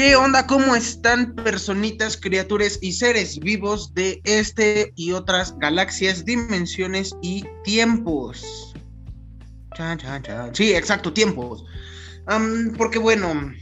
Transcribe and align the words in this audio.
¿Qué 0.00 0.16
onda? 0.16 0.46
¿Cómo 0.46 0.74
están 0.74 1.34
personitas, 1.34 2.16
criaturas 2.16 2.78
y 2.80 2.92
seres 2.92 3.38
vivos 3.38 3.92
de 3.92 4.22
este 4.24 4.94
y 4.96 5.12
otras 5.12 5.58
galaxias, 5.58 6.24
dimensiones 6.24 7.14
y 7.20 7.44
tiempos? 7.64 8.72
Sí, 10.54 10.72
exacto, 10.72 11.12
tiempos. 11.12 11.66
porque 12.78 12.98
bueno, 12.98 13.52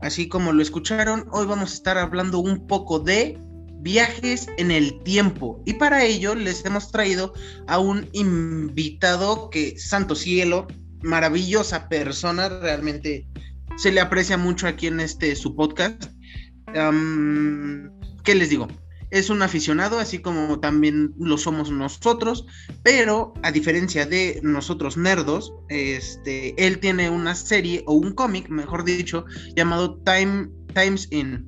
así 0.00 0.28
como 0.28 0.52
lo 0.52 0.62
escucharon, 0.62 1.28
hoy 1.30 1.46
vamos 1.46 1.70
a 1.70 1.74
estar 1.74 1.96
hablando 1.96 2.40
un 2.40 2.66
poco 2.66 2.98
de 2.98 3.38
viajes 3.74 4.48
en 4.56 4.72
el 4.72 5.00
tiempo. 5.04 5.62
Y 5.64 5.74
para 5.74 6.04
ello 6.04 6.34
les 6.34 6.64
hemos 6.64 6.90
traído 6.90 7.34
a 7.68 7.78
un 7.78 8.08
invitado 8.12 9.48
que, 9.48 9.78
santo 9.78 10.16
cielo, 10.16 10.66
maravillosa 11.02 11.88
persona, 11.88 12.48
realmente 12.48 13.28
se 13.76 13.92
le 13.92 14.00
aprecia 14.00 14.36
mucho 14.36 14.66
aquí 14.66 14.86
en 14.86 15.00
este 15.00 15.34
su 15.36 15.54
podcast. 15.54 16.04
¿Qué 18.24 18.34
les 18.34 18.50
digo? 18.50 18.68
Es 19.10 19.30
un 19.30 19.42
aficionado, 19.42 19.98
así 19.98 20.18
como 20.18 20.58
también 20.58 21.14
lo 21.18 21.38
somos 21.38 21.70
nosotros, 21.70 22.46
pero 22.82 23.32
a 23.42 23.52
diferencia 23.52 24.06
de 24.06 24.40
nosotros 24.42 24.96
nerdos, 24.96 25.52
este, 25.68 26.54
él 26.66 26.80
tiene 26.80 27.10
una 27.10 27.36
serie 27.36 27.84
o 27.86 27.92
un 27.92 28.12
cómic, 28.12 28.48
mejor 28.48 28.82
dicho, 28.82 29.24
llamado 29.54 29.98
Time, 29.98 30.48
Times 30.74 31.06
In. 31.12 31.46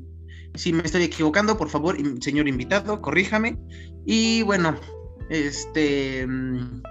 Si 0.55 0.73
me 0.73 0.85
estoy 0.85 1.03
equivocando, 1.03 1.59
por 1.59 1.69
favor, 1.69 1.97
señor 2.23 2.47
invitado, 2.47 3.01
corríjame. 3.03 3.59
Y 4.07 4.43
bueno, 4.43 4.79
este 5.29 6.25
mm, 6.25 6.83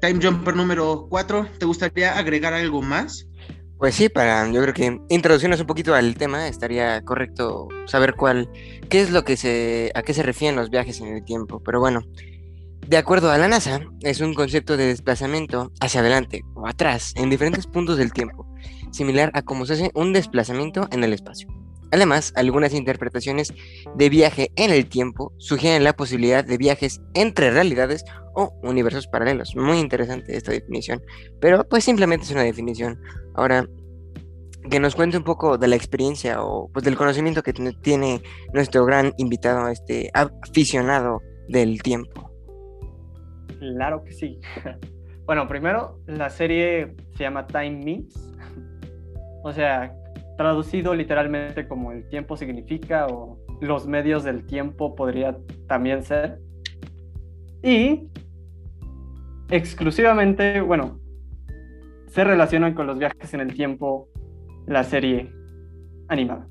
Time 0.00 0.20
Jumper 0.20 0.56
número 0.56 1.06
4, 1.08 1.48
¿te 1.58 1.66
gustaría 1.66 2.18
agregar 2.18 2.52
algo 2.52 2.82
más? 2.82 3.28
Pues 3.78 3.96
sí, 3.96 4.08
para 4.08 4.50
yo 4.50 4.62
creo 4.62 4.74
que 4.74 4.98
introducirnos 5.08 5.60
un 5.60 5.66
poquito 5.66 5.94
al 5.94 6.14
tema, 6.14 6.48
estaría 6.48 7.02
correcto 7.02 7.68
saber 7.86 8.14
cuál, 8.14 8.48
qué 8.88 9.00
es 9.00 9.10
lo 9.10 9.24
que 9.24 9.36
se, 9.36 9.90
a 9.94 10.02
qué 10.02 10.14
se 10.14 10.22
refieren 10.22 10.56
los 10.56 10.70
viajes 10.70 11.00
en 11.00 11.08
el 11.08 11.24
tiempo. 11.24 11.60
Pero 11.60 11.80
bueno, 11.80 12.02
de 12.86 12.96
acuerdo 12.96 13.30
a 13.30 13.38
la 13.38 13.48
NASA, 13.48 13.80
es 14.02 14.20
un 14.20 14.34
concepto 14.34 14.76
de 14.76 14.86
desplazamiento 14.86 15.72
hacia 15.80 16.00
adelante 16.00 16.42
o 16.54 16.66
atrás 16.66 17.12
en 17.16 17.30
diferentes 17.30 17.66
puntos 17.66 17.96
del 17.96 18.12
tiempo, 18.12 18.46
similar 18.92 19.30
a 19.34 19.42
cómo 19.42 19.66
se 19.66 19.74
hace 19.74 19.90
un 19.94 20.12
desplazamiento 20.12 20.88
en 20.90 21.02
el 21.02 21.12
espacio. 21.12 21.48
Además, 21.94 22.32
algunas 22.34 22.74
interpretaciones 22.74 23.54
de 23.94 24.08
viaje 24.08 24.50
en 24.56 24.72
el 24.72 24.88
tiempo 24.88 25.32
sugieren 25.38 25.84
la 25.84 25.92
posibilidad 25.92 26.44
de 26.44 26.58
viajes 26.58 27.00
entre 27.14 27.52
realidades 27.52 28.04
o 28.34 28.52
universos 28.64 29.06
paralelos. 29.06 29.54
Muy 29.54 29.78
interesante 29.78 30.36
esta 30.36 30.50
definición, 30.50 31.00
pero 31.40 31.62
pues 31.68 31.84
simplemente 31.84 32.24
es 32.24 32.32
una 32.32 32.42
definición. 32.42 33.00
Ahora, 33.36 33.68
que 34.68 34.80
nos 34.80 34.96
cuente 34.96 35.16
un 35.16 35.22
poco 35.22 35.56
de 35.56 35.68
la 35.68 35.76
experiencia 35.76 36.42
o 36.42 36.68
pues 36.72 36.84
del 36.84 36.96
conocimiento 36.96 37.44
que 37.44 37.52
tiene 37.52 38.20
nuestro 38.52 38.84
gran 38.84 39.12
invitado, 39.18 39.68
este 39.68 40.10
aficionado 40.14 41.20
del 41.48 41.80
tiempo. 41.80 42.28
Claro 43.60 44.02
que 44.02 44.12
sí. 44.12 44.40
Bueno, 45.26 45.48
primero, 45.48 45.98
la 46.06 46.28
serie 46.28 46.96
se 47.16 47.22
llama 47.22 47.46
Time 47.46 47.82
Meets. 47.82 48.14
O 49.46 49.52
sea, 49.52 49.94
traducido 50.36 50.94
literalmente 50.94 51.68
como 51.68 51.92
el 51.92 52.08
tiempo 52.08 52.36
significa 52.36 53.06
o 53.06 53.38
los 53.60 53.86
medios 53.86 54.24
del 54.24 54.44
tiempo 54.46 54.94
podría 54.94 55.36
también 55.68 56.02
ser. 56.02 56.40
Y 57.62 58.08
exclusivamente, 59.50 60.60
bueno, 60.60 60.98
se 62.08 62.24
relacionan 62.24 62.74
con 62.74 62.86
los 62.86 62.98
viajes 62.98 63.32
en 63.34 63.40
el 63.40 63.54
tiempo 63.54 64.08
la 64.66 64.84
serie 64.84 65.32
animada. 66.08 66.46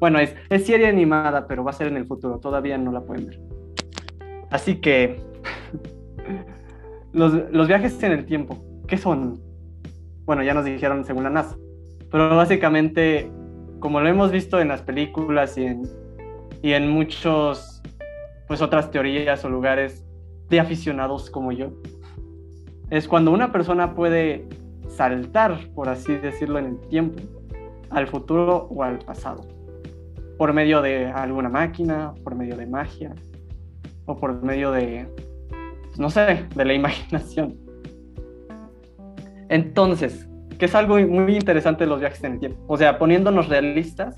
Bueno, 0.00 0.18
es, 0.18 0.34
es 0.50 0.66
serie 0.66 0.88
animada, 0.88 1.46
pero 1.46 1.64
va 1.64 1.70
a 1.70 1.74
ser 1.74 1.86
en 1.88 1.96
el 1.96 2.06
futuro, 2.06 2.38
todavía 2.38 2.76
no 2.78 2.92
la 2.92 3.02
pueden 3.02 3.26
ver. 3.26 3.40
Así 4.50 4.80
que 4.80 5.20
los, 7.12 7.50
los 7.50 7.68
viajes 7.68 8.02
en 8.02 8.12
el 8.12 8.26
tiempo, 8.26 8.58
¿qué 8.86 8.96
son? 8.96 9.40
Bueno, 10.24 10.42
ya 10.42 10.54
nos 10.54 10.64
dijeron 10.64 11.04
según 11.04 11.24
la 11.24 11.30
NASA 11.30 11.56
pero 12.10 12.34
básicamente, 12.36 13.30
como 13.80 14.00
lo 14.00 14.08
hemos 14.08 14.30
visto 14.30 14.60
en 14.60 14.68
las 14.68 14.82
películas 14.82 15.56
y 15.58 15.64
en, 15.64 15.82
y 16.62 16.72
en 16.72 16.88
muchos, 16.88 17.82
pues 18.48 18.62
otras 18.62 18.90
teorías 18.90 19.44
o 19.44 19.48
lugares 19.48 20.04
de 20.48 20.60
aficionados 20.60 21.30
como 21.30 21.52
yo, 21.52 21.72
es 22.90 23.08
cuando 23.08 23.32
una 23.32 23.50
persona 23.52 23.94
puede 23.94 24.46
saltar, 24.88 25.58
por 25.74 25.88
así 25.88 26.14
decirlo, 26.14 26.58
en 26.58 26.66
el 26.66 26.80
tiempo, 26.88 27.22
al 27.90 28.06
futuro 28.06 28.68
o 28.70 28.82
al 28.82 28.98
pasado, 28.98 29.46
por 30.38 30.52
medio 30.52 30.82
de 30.82 31.06
alguna 31.06 31.48
máquina, 31.48 32.14
por 32.22 32.34
medio 32.34 32.56
de 32.56 32.66
magia, 32.66 33.14
o 34.06 34.16
por 34.16 34.42
medio 34.42 34.70
de, 34.70 35.08
pues, 35.82 35.98
no 35.98 36.10
sé, 36.10 36.46
de 36.54 36.64
la 36.64 36.74
imaginación. 36.80 37.56
Entonces, 39.48 40.28
que 40.58 40.66
es 40.66 40.74
algo 40.74 40.98
muy 40.98 41.36
interesante 41.36 41.84
de 41.84 41.90
los 41.90 42.00
viajes 42.00 42.22
en 42.24 42.32
el 42.32 42.38
tiempo. 42.40 42.62
O 42.66 42.76
sea, 42.76 42.98
poniéndonos 42.98 43.48
realistas, 43.48 44.16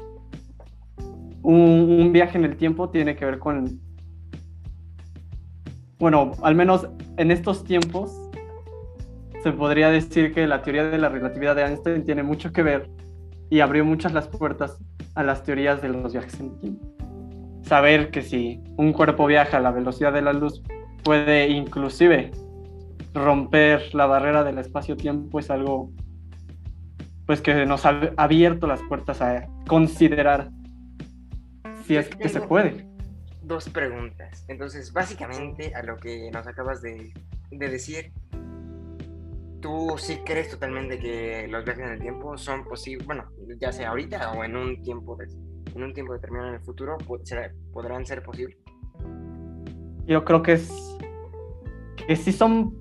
un, 1.43 2.11
viaje 2.13 2.39
en 2.39 2.45
el 2.45 2.57
tiempo 2.57 2.91
tiene 2.91 3.17
que 3.17 3.25
ver 3.25 3.39
con, 3.39 3.81
bueno, 5.99 6.33
al 6.43 6.55
menos 6.55 6.89
en 7.17 7.31
estos 7.31 7.65
tiempos, 7.65 8.13
se 9.43 9.53
podría 9.53 9.91
decir 9.91 10.35
que 10.35 10.47
la 10.47 10.63
teoría 10.63 10.85
de 10.85 10.99
la 10.99 11.09
relatividad 11.09 11.57
de 11.57 11.63
Einstein 11.63 12.05
tiene 12.05 12.23
mucho 12.23 12.53
que 12.53 12.63
ver 12.63 12.91
y 13.51 13.61
abrió 13.61 13.85
muchas 13.85 14.13
las 14.13 14.29
puertas 14.29 14.79
a 15.15 15.23
las 15.23 15.43
teorías 15.43 15.81
de 15.81 15.89
los 15.89 16.13
viajes 16.13 16.39
en 16.41 16.47
el 16.47 16.59
tiempo. 16.59 16.87
Saber 17.63 18.11
que 18.11 18.23
si 18.23 18.61
un 18.77 18.93
cuerpo 18.93 19.27
viaja 19.27 19.59
a 19.59 19.61
la 19.61 19.71
velocidad 19.71 20.13
de 20.13 20.23
la 20.23 20.33
luz 20.33 20.63
puede 21.03 21.49
inclusive 21.49 22.31
romper 23.15 23.95
la 23.95 24.07
barrera 24.07 24.45
del 24.45 24.59
espacio-tiempo 24.59 25.39
es 25.39 25.51
algo 25.51 25.91
pues 27.29 27.43
que 27.43 27.67
nos 27.67 27.85
ha 27.85 28.11
abierto 28.17 28.67
las 28.67 28.81
puertas 28.85 29.21
a 29.21 29.47
considerar 29.67 30.49
si 31.85 31.95
es 31.95 32.09
que 32.09 32.27
se 32.27 32.41
puede. 32.41 32.89
Dos 33.43 33.69
preguntas. 33.69 34.47
Entonces, 34.49 34.95
básicamente 34.95 35.75
a 35.75 35.83
lo 35.83 35.99
que 35.99 36.31
nos 36.31 36.47
acabas 36.47 36.81
de, 36.81 37.13
decir, 37.51 38.13
¿tú 39.61 39.95
sí 39.99 40.21
crees 40.25 40.49
totalmente 40.49 40.99
que 40.99 41.47
los 41.49 41.67
viajes 41.67 41.85
en 41.85 41.93
el 41.93 42.01
tiempo 42.01 42.39
son 42.39 42.65
posibles, 42.65 43.07
bueno, 43.07 43.27
ya 43.61 43.73
sea 43.73 43.91
ahorita 43.91 44.33
o 44.33 44.43
en 44.43 44.57
un 44.57 44.81
tiempo, 44.81 45.19
en 45.75 45.83
un 45.83 45.93
tiempo 45.93 46.15
determinado 46.15 46.49
en 46.49 46.55
el 46.55 46.63
futuro, 46.63 46.97
podrán 47.75 48.07
ser 48.07 48.23
posibles? 48.23 48.57
Yo 50.07 50.25
creo 50.25 50.43
que 50.43 50.53
es 50.53 50.73
que 52.07 52.17
si 52.17 52.33
son 52.33 52.75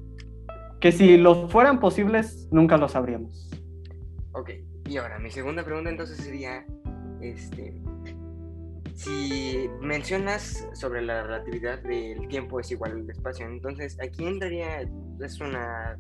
que 0.80 0.94
si 0.94 1.18
los 1.18 1.52
fueran 1.52 1.82
posibles 1.82 2.48
nunca 2.50 2.78
lo 2.78 2.88
sabríamos. 2.88 3.47
Ok, 4.38 4.52
y 4.88 4.98
ahora 4.98 5.18
mi 5.18 5.32
segunda 5.32 5.64
pregunta 5.64 5.90
entonces 5.90 6.18
sería, 6.18 6.64
este, 7.22 7.74
si 8.94 9.68
mencionas 9.82 10.70
sobre 10.74 11.02
la 11.02 11.24
relatividad 11.24 11.80
del 11.80 12.28
tiempo 12.28 12.60
es 12.60 12.70
igual 12.70 12.92
al 12.92 13.10
espacio, 13.10 13.48
entonces 13.48 13.98
aquí 14.00 14.28
entraría, 14.28 14.88
es 15.20 15.42
una, 15.42 15.98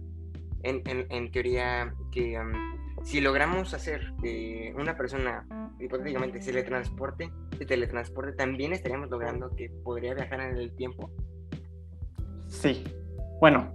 en, 0.61 1.31
teoría, 1.31 1.91
que 2.11 2.39
um, 2.39 3.03
si 3.03 3.21
logramos 3.21 3.73
hacer 3.73 4.13
que 4.21 4.71
una 4.77 4.95
persona 4.95 5.43
hipotéticamente 5.79 6.39
se 6.39 6.53
le 6.53 6.61
transporte, 6.61 7.31
se 7.57 7.65
teletransporte, 7.65 8.33
también 8.33 8.71
estaríamos 8.71 9.09
logrando 9.09 9.49
que 9.55 9.71
podría 9.83 10.13
viajar 10.13 10.41
en 10.41 10.57
el 10.57 10.75
tiempo. 10.75 11.09
Sí, 12.45 12.83
bueno, 13.41 13.73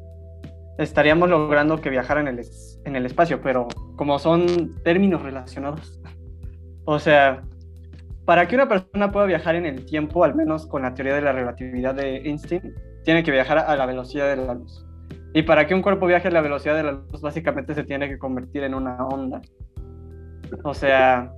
estaríamos 0.79 1.29
logrando 1.29 1.81
que 1.81 1.91
viajara 1.91 2.21
en 2.21 2.29
el, 2.29 2.47
en 2.85 2.95
el 2.95 3.07
espacio, 3.07 3.43
pero 3.43 3.67
como 4.03 4.19
son 4.19 4.75
términos 4.83 5.23
relacionados, 5.23 6.01
o 6.87 6.99
sea, 6.99 7.45
para 8.25 8.49
que 8.49 8.57
una 8.57 8.69
persona 8.69 9.13
pueda 9.13 9.27
viajar 9.27 9.55
en 9.55 9.65
el 9.65 9.85
tiempo, 9.85 10.25
al 10.25 10.35
menos 10.35 10.67
con 10.67 10.83
la 10.83 10.93
teoría 10.93 11.15
de 11.15 11.23
la 11.23 11.31
relatividad 11.31 11.95
de 11.95 12.17
Einstein, 12.17 12.75
tiene 13.05 13.23
que 13.23 13.31
viajar 13.31 13.59
a 13.59 13.77
la 13.77 13.87
velocidad 13.87 14.27
de 14.27 14.45
la 14.45 14.55
luz. 14.55 14.85
Y 15.35 15.43
para 15.43 15.69
que 15.69 15.77
un 15.77 15.83
cuerpo 15.83 16.07
viaje 16.07 16.27
a 16.27 16.31
la 16.33 16.41
velocidad 16.41 16.75
de 16.75 16.83
la 16.83 16.91
luz, 16.91 17.21
básicamente 17.21 17.77
se 17.77 17.85
tiene 17.85 18.09
que 18.09 18.19
convertir 18.19 18.65
en 18.65 18.75
una 18.75 19.07
onda. 19.07 19.41
O 20.65 20.75
sea, 20.75 21.33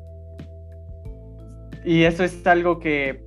y 1.84 2.04
eso 2.04 2.24
es 2.24 2.46
algo 2.46 2.78
que 2.78 3.26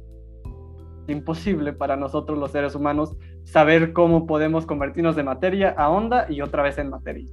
imposible 1.07 1.73
para 1.73 1.95
nosotros 1.95 2.39
los 2.39 2.49
seres 2.49 2.73
humanos 2.73 3.15
saber 3.43 3.93
cómo 3.93 4.25
podemos 4.25 4.65
convertirnos 4.65 5.15
de 5.15 5.21
materia 5.21 5.75
a 5.77 5.89
onda 5.91 6.25
y 6.27 6.41
otra 6.41 6.63
vez 6.63 6.79
en 6.79 6.89
materia. 6.89 7.31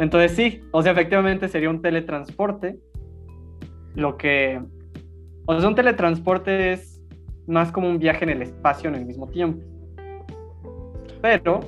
Entonces 0.00 0.32
sí, 0.32 0.62
o 0.70 0.82
sea, 0.82 0.92
efectivamente 0.92 1.46
sería 1.46 1.68
un 1.68 1.82
teletransporte. 1.82 2.78
Lo 3.94 4.16
que... 4.16 4.58
O 5.44 5.60
sea, 5.60 5.68
un 5.68 5.74
teletransporte 5.74 6.72
es 6.72 7.02
más 7.46 7.70
como 7.70 7.90
un 7.90 7.98
viaje 7.98 8.24
en 8.24 8.30
el 8.30 8.40
espacio 8.40 8.88
en 8.88 8.94
el 8.94 9.04
mismo 9.04 9.28
tiempo. 9.28 9.62
Pero, 11.20 11.60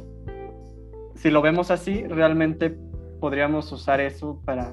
si 1.14 1.30
lo 1.30 1.42
vemos 1.42 1.70
así, 1.70 2.04
realmente 2.04 2.74
podríamos 3.20 3.70
usar 3.70 4.00
eso 4.00 4.40
para... 4.46 4.72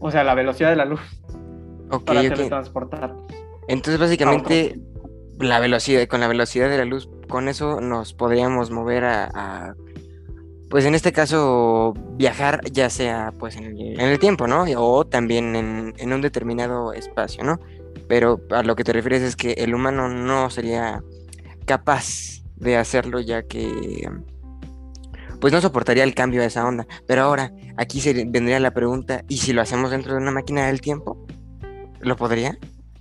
O 0.00 0.10
sea, 0.10 0.24
la 0.24 0.34
velocidad 0.34 0.70
de 0.70 0.76
la 0.76 0.86
luz. 0.86 1.22
Ok, 1.92 2.04
para 2.04 2.20
ok. 2.20 2.30
teletransportarnos. 2.30 3.22
Entonces, 3.68 4.00
básicamente, 4.00 4.80
la 5.38 5.60
velocidad, 5.60 6.04
con 6.08 6.18
la 6.18 6.26
velocidad 6.26 6.68
de 6.68 6.78
la 6.78 6.84
luz, 6.84 7.08
con 7.28 7.46
eso 7.46 7.80
nos 7.80 8.12
podríamos 8.12 8.72
mover 8.72 9.04
a, 9.04 9.30
a, 9.32 9.74
pues 10.74 10.86
en 10.86 10.96
este 10.96 11.12
caso, 11.12 11.94
viajar 12.16 12.60
ya 12.72 12.90
sea 12.90 13.32
pues 13.38 13.54
en 13.54 13.66
el, 13.66 13.92
en 13.92 14.08
el 14.08 14.18
tiempo, 14.18 14.48
¿no? 14.48 14.64
O 14.76 15.04
también 15.06 15.54
en, 15.54 16.12
un 16.12 16.20
determinado 16.20 16.92
espacio, 16.92 17.44
¿no? 17.44 17.60
Pero 18.08 18.40
a 18.50 18.64
lo 18.64 18.74
que 18.74 18.82
te 18.82 18.92
refieres 18.92 19.22
es 19.22 19.36
que 19.36 19.52
el 19.52 19.72
humano 19.72 20.08
no 20.08 20.50
sería 20.50 21.00
capaz 21.64 22.42
de 22.56 22.76
hacerlo 22.76 23.20
ya 23.20 23.44
que 23.44 24.10
pues 25.40 25.52
no 25.52 25.60
soportaría 25.60 26.02
el 26.02 26.12
cambio 26.12 26.40
de 26.40 26.48
esa 26.48 26.66
onda. 26.66 26.88
Pero 27.06 27.22
ahora, 27.22 27.52
aquí 27.76 28.00
se 28.00 28.12
vendría 28.12 28.58
la 28.58 28.74
pregunta, 28.74 29.22
¿y 29.28 29.36
si 29.36 29.52
lo 29.52 29.62
hacemos 29.62 29.92
dentro 29.92 30.14
de 30.14 30.18
una 30.18 30.32
máquina 30.32 30.66
del 30.66 30.80
tiempo? 30.80 31.24
¿Lo 32.00 32.16
podría? 32.16 32.58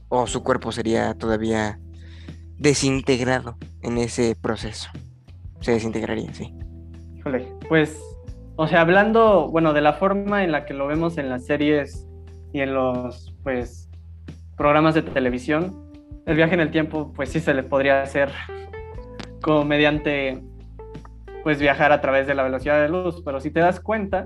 ¿O 0.09 0.27
su 0.27 0.43
cuerpo 0.43 0.71
sería 0.71 1.15
todavía 1.15 1.79
desintegrado 2.55 3.57
en 3.81 3.97
ese 3.97 4.35
proceso? 4.39 4.91
Se 5.59 5.71
desintegraría, 5.71 6.31
sí. 6.35 6.53
Pues, 7.67 8.01
o 8.55 8.67
sea, 8.67 8.81
hablando, 8.81 9.49
bueno, 9.49 9.73
de 9.73 9.81
la 9.81 9.93
forma 9.93 10.43
en 10.43 10.51
la 10.51 10.65
que 10.65 10.73
lo 10.73 10.87
vemos 10.87 11.17
en 11.17 11.29
las 11.29 11.45
series 11.45 12.07
y 12.51 12.61
en 12.61 12.73
los, 12.73 13.33
pues, 13.43 13.89
programas 14.57 14.93
de 14.93 15.01
televisión, 15.01 15.91
el 16.25 16.35
viaje 16.35 16.53
en 16.53 16.59
el 16.59 16.71
tiempo, 16.71 17.11
pues 17.13 17.29
sí 17.29 17.39
se 17.39 17.53
le 17.53 17.63
podría 17.63 18.01
hacer 18.01 18.29
como 19.41 19.65
mediante, 19.65 20.41
pues, 21.43 21.59
viajar 21.59 21.91
a 21.91 22.01
través 22.01 22.27
de 22.27 22.35
la 22.35 22.43
velocidad 22.43 22.81
de 22.81 22.89
luz, 22.89 23.21
pero 23.25 23.39
si 23.39 23.51
te 23.51 23.59
das 23.59 23.79
cuenta, 23.79 24.25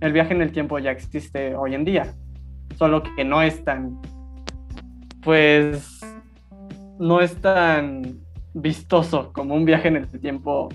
el 0.00 0.12
viaje 0.12 0.34
en 0.34 0.42
el 0.42 0.52
tiempo 0.52 0.78
ya 0.78 0.90
existe 0.90 1.54
hoy 1.54 1.74
en 1.74 1.84
día, 1.84 2.14
solo 2.76 3.02
que 3.02 3.24
no 3.24 3.42
es 3.42 3.64
tan, 3.64 4.00
pues, 5.22 6.00
no 6.98 7.20
es 7.20 7.36
tan 7.36 8.02
vistoso 8.54 9.32
como 9.32 9.54
un 9.54 9.64
viaje 9.64 9.88
en 9.88 9.96
el 9.96 10.08
tiempo 10.20 10.68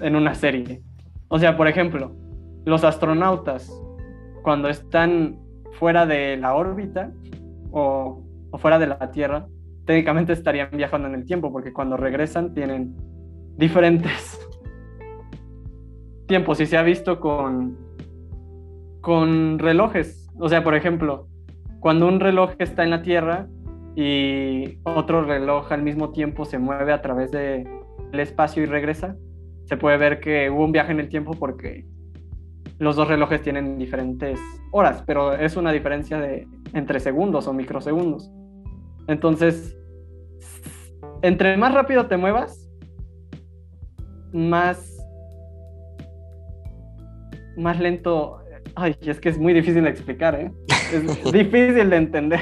en 0.00 0.16
una 0.16 0.34
serie. 0.34 0.82
O 1.28 1.38
sea, 1.38 1.56
por 1.56 1.68
ejemplo, 1.68 2.14
los 2.64 2.84
astronautas, 2.84 3.70
cuando 4.42 4.68
están 4.68 5.38
fuera 5.72 6.06
de 6.06 6.36
la 6.36 6.54
órbita 6.54 7.12
o, 7.70 8.22
fuera 8.58 8.78
de 8.78 8.86
la 8.86 9.10
Tierra, 9.10 9.46
técnicamente 9.84 10.32
estarían 10.32 10.70
viajando 10.72 11.08
en 11.08 11.14
el 11.14 11.24
tiempo, 11.24 11.52
porque 11.52 11.72
cuando 11.72 11.96
regresan 11.96 12.54
tienen 12.54 12.94
diferentes 13.56 14.38
tiempos 16.26 16.60
y 16.60 16.66
se 16.66 16.76
ha 16.76 16.82
visto 16.82 17.20
con, 17.20 17.76
con 19.00 19.58
relojes. 19.58 20.30
O 20.38 20.48
sea, 20.48 20.64
por 20.64 20.74
ejemplo, 20.74 21.26
cuando 21.80 22.08
un 22.08 22.20
reloj 22.20 22.52
está 22.58 22.84
en 22.84 22.90
la 22.90 23.02
Tierra 23.02 23.46
y 23.96 24.78
otro 24.84 25.22
reloj 25.24 25.70
al 25.70 25.82
mismo 25.82 26.10
tiempo 26.10 26.44
se 26.44 26.58
mueve 26.58 26.92
a 26.92 27.02
través 27.02 27.30
del 27.30 27.66
espacio 28.12 28.62
y 28.62 28.66
regresa, 28.66 29.16
se 29.64 29.76
puede 29.76 29.96
ver 29.96 30.20
que 30.20 30.50
hubo 30.50 30.64
un 30.64 30.72
viaje 30.72 30.92
en 30.92 31.00
el 31.00 31.08
tiempo 31.08 31.32
porque 31.32 31.86
los 32.78 32.96
dos 32.96 33.08
relojes 33.08 33.42
tienen 33.42 33.78
diferentes 33.78 34.40
horas, 34.72 35.02
pero 35.06 35.34
es 35.34 35.56
una 35.56 35.72
diferencia 35.72 36.18
de 36.18 36.46
entre 36.72 37.00
segundos 37.00 37.46
o 37.46 37.52
microsegundos. 37.52 38.30
Entonces, 39.06 39.76
entre 41.22 41.56
más 41.56 41.72
rápido 41.72 42.06
te 42.06 42.16
muevas, 42.16 42.68
más 44.32 44.94
más 47.56 47.78
lento. 47.78 48.40
Ay, 48.74 48.96
es 49.00 49.20
que 49.20 49.28
es 49.28 49.38
muy 49.38 49.52
difícil 49.52 49.84
de 49.84 49.90
explicar, 49.90 50.34
¿eh? 50.34 50.52
Es 50.92 51.04
difícil 51.32 51.90
de 51.90 51.96
entender. 51.96 52.40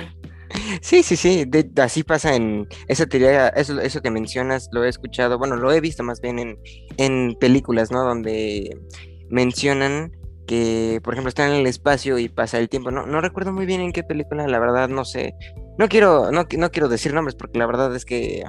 Sí, 0.81 1.03
sí, 1.03 1.17
sí, 1.17 1.45
de, 1.47 1.71
así 1.83 2.03
pasa 2.03 2.35
en 2.35 2.67
esa 2.89 3.07
teoría, 3.07 3.49
eso, 3.49 3.81
eso 3.81 4.01
que 4.01 4.11
mencionas, 4.11 4.69
lo 4.73 4.85
he 4.85 4.89
escuchado, 4.89 5.39
bueno, 5.39 5.57
lo 5.57 5.73
he 5.73 5.81
visto 5.81 6.03
más 6.03 6.21
bien 6.21 6.39
en, 6.39 6.59
en 6.97 7.37
películas, 7.39 7.91
¿no? 7.91 8.05
Donde 8.05 8.79
mencionan 9.31 10.13
que, 10.47 11.01
por 11.03 11.15
ejemplo, 11.15 11.29
están 11.29 11.51
en 11.51 11.61
el 11.61 11.67
espacio 11.67 12.19
y 12.19 12.29
pasa 12.29 12.59
el 12.59 12.69
tiempo, 12.69 12.91
no, 12.91 13.07
no 13.07 13.21
recuerdo 13.21 13.53
muy 13.53 13.67
bien 13.67 13.81
en 13.81 13.93
qué 13.93 14.03
película, 14.03 14.47
la 14.47 14.59
verdad, 14.59 14.89
no 14.89 15.05
sé, 15.05 15.35
no 15.79 15.89
quiero, 15.89 16.31
no, 16.31 16.47
no 16.57 16.71
quiero 16.71 16.89
decir 16.89 17.15
nombres 17.15 17.35
porque 17.35 17.59
la 17.59 17.67
verdad 17.67 17.95
es 17.95 18.05
que, 18.05 18.45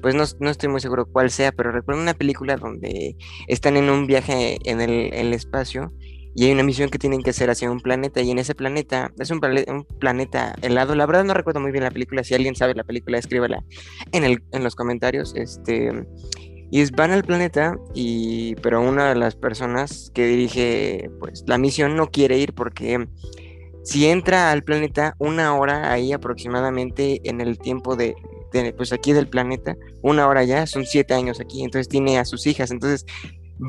pues 0.00 0.14
no, 0.14 0.24
no 0.40 0.50
estoy 0.50 0.68
muy 0.68 0.80
seguro 0.80 1.06
cuál 1.06 1.30
sea, 1.30 1.52
pero 1.52 1.72
recuerdo 1.72 2.00
una 2.00 2.14
película 2.14 2.56
donde 2.56 3.16
están 3.48 3.76
en 3.76 3.90
un 3.90 4.06
viaje 4.06 4.58
en 4.64 4.80
el, 4.80 5.12
el 5.12 5.32
espacio 5.32 5.92
y 6.34 6.46
hay 6.46 6.52
una 6.52 6.62
misión 6.62 6.88
que 6.88 6.98
tienen 6.98 7.22
que 7.22 7.30
hacer 7.30 7.50
hacia 7.50 7.70
un 7.70 7.80
planeta 7.80 8.20
y 8.20 8.30
en 8.30 8.38
ese 8.38 8.54
planeta 8.54 9.12
es 9.18 9.30
un, 9.30 9.40
plane 9.40 9.64
un, 9.68 9.84
planeta 9.84 10.54
helado. 10.62 10.94
La 10.94 11.06
verdad 11.06 11.24
no 11.24 11.34
recuerdo 11.34 11.60
muy 11.60 11.72
bien 11.72 11.84
la 11.84 11.90
película. 11.90 12.24
Si 12.24 12.34
alguien 12.34 12.56
sabe 12.56 12.74
la 12.74 12.84
película, 12.84 13.18
escríbela 13.18 13.62
en, 14.12 14.24
el, 14.24 14.42
en 14.52 14.64
los 14.64 14.74
comentarios. 14.74 15.34
Este 15.36 15.92
y 16.72 16.80
es, 16.80 16.90
van 16.90 17.10
al 17.10 17.22
planeta 17.22 17.76
y 17.92 18.54
pero 18.56 18.80
una 18.80 19.10
de 19.10 19.14
las 19.14 19.36
personas 19.36 20.10
que 20.14 20.26
dirige 20.26 21.10
pues 21.20 21.44
la 21.46 21.58
misión 21.58 21.96
no 21.96 22.06
quiere 22.06 22.38
ir 22.38 22.54
porque 22.54 23.08
si 23.84 24.06
entra 24.06 24.50
al 24.50 24.64
planeta 24.64 25.14
una 25.18 25.54
hora 25.54 25.92
ahí 25.92 26.14
aproximadamente 26.14 27.20
en 27.28 27.42
el 27.42 27.58
tiempo 27.58 27.94
de 27.94 28.14
pues 28.74 28.94
aquí 28.94 29.12
del 29.12 29.28
planeta 29.28 29.76
una 30.00 30.26
hora 30.26 30.44
ya 30.44 30.66
son 30.66 30.86
siete 30.86 31.12
años 31.12 31.40
aquí 31.40 31.62
entonces 31.62 31.88
tiene 31.88 32.18
a 32.18 32.24
sus 32.24 32.46
hijas 32.46 32.70
entonces 32.70 33.04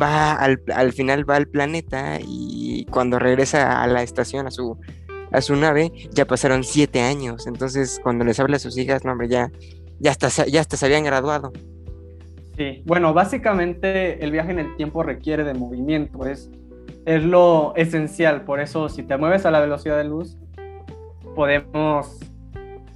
va 0.02 0.34
al, 0.34 0.62
al, 0.74 0.92
final 0.94 1.30
va 1.30 1.36
al 1.36 1.48
planeta 1.48 2.20
y 2.26 2.86
cuando 2.86 3.20
regresa 3.20 3.82
a 3.82 3.88
la 3.88 4.04
estación, 4.04 4.48
a 4.48 4.52
su, 4.52 4.78
a 5.32 5.42
su 5.42 5.56
nave, 5.56 5.92
ya 6.12 6.26
pasaron 6.26 6.64
siete 6.64 7.02
años. 7.02 7.48
Entonces, 7.48 8.00
cuando 8.02 8.26
les 8.26 8.40
habla 8.40 8.58
a 8.58 8.60
sus 8.60 8.78
hijas, 8.78 9.06
no, 9.06 9.12
hombre, 9.12 9.28
ya, 9.28 9.52
ya, 10.00 10.12
hasta, 10.12 10.46
ya 10.46 10.62
hasta 10.62 10.78
se 10.78 10.86
habían 10.86 11.04
graduado. 11.04 11.52
Sí, 12.58 12.84
bueno, 12.86 13.14
básicamente 13.14 14.24
el 14.24 14.32
viaje 14.32 14.52
en 14.52 14.60
el 14.60 14.76
tiempo 14.76 15.02
requiere 15.02 15.44
de 15.44 15.54
movimiento, 15.56 16.26
es, 16.26 16.52
es 17.06 17.24
lo 17.24 17.74
esencial. 17.76 18.44
Por 18.44 18.60
eso, 18.60 18.90
si 18.90 19.04
te 19.04 19.18
mueves 19.18 19.46
a 19.46 19.52
la 19.52 19.60
velocidad 19.60 19.98
de 19.98 20.04
luz, 20.04 20.38
podemos 21.36 22.20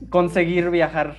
conseguir 0.09 0.69
viajar 0.69 1.17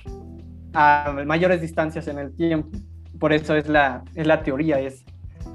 a 0.73 1.13
mayores 1.25 1.61
distancias 1.61 2.07
en 2.07 2.17
el 2.17 2.35
tiempo. 2.35 2.77
Por 3.19 3.33
eso 3.33 3.55
es 3.55 3.67
la, 3.67 4.03
es 4.15 4.25
la 4.25 4.43
teoría, 4.43 4.79
es 4.79 5.03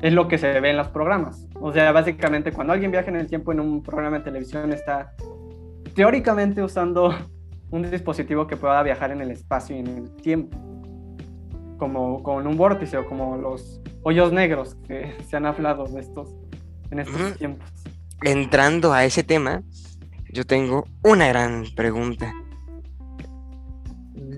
es 0.04 0.12
lo 0.12 0.28
que 0.28 0.36
se 0.36 0.60
ve 0.60 0.68
en 0.68 0.76
los 0.76 0.88
programas. 0.88 1.48
O 1.54 1.72
sea, 1.72 1.90
básicamente 1.90 2.52
cuando 2.52 2.74
alguien 2.74 2.90
viaja 2.90 3.08
en 3.08 3.16
el 3.16 3.26
tiempo 3.26 3.52
en 3.52 3.60
un 3.60 3.82
programa 3.82 4.18
de 4.18 4.24
televisión 4.24 4.70
está 4.70 5.14
teóricamente 5.94 6.62
usando 6.62 7.14
un 7.70 7.90
dispositivo 7.90 8.46
que 8.46 8.54
pueda 8.54 8.82
viajar 8.82 9.12
en 9.12 9.22
el 9.22 9.30
espacio 9.30 9.74
y 9.74 9.78
en 9.78 9.86
el 9.88 10.16
tiempo, 10.16 10.58
como 11.78 12.22
con 12.22 12.46
un 12.46 12.54
vórtice 12.54 12.98
o 12.98 13.06
como 13.06 13.38
los 13.38 13.80
hoyos 14.02 14.30
negros 14.30 14.74
que 14.86 15.14
se 15.26 15.38
han 15.38 15.46
hablado 15.46 15.86
de 15.86 16.00
estos 16.00 16.36
en 16.90 16.98
estos 16.98 17.18
uh 17.18 17.24
-huh. 17.24 17.38
tiempos. 17.38 17.72
Entrando 18.20 18.92
a 18.92 19.06
ese 19.06 19.22
tema, 19.22 19.62
yo 20.30 20.44
tengo 20.44 20.84
una 21.02 21.28
gran 21.28 21.64
pregunta. 21.74 22.30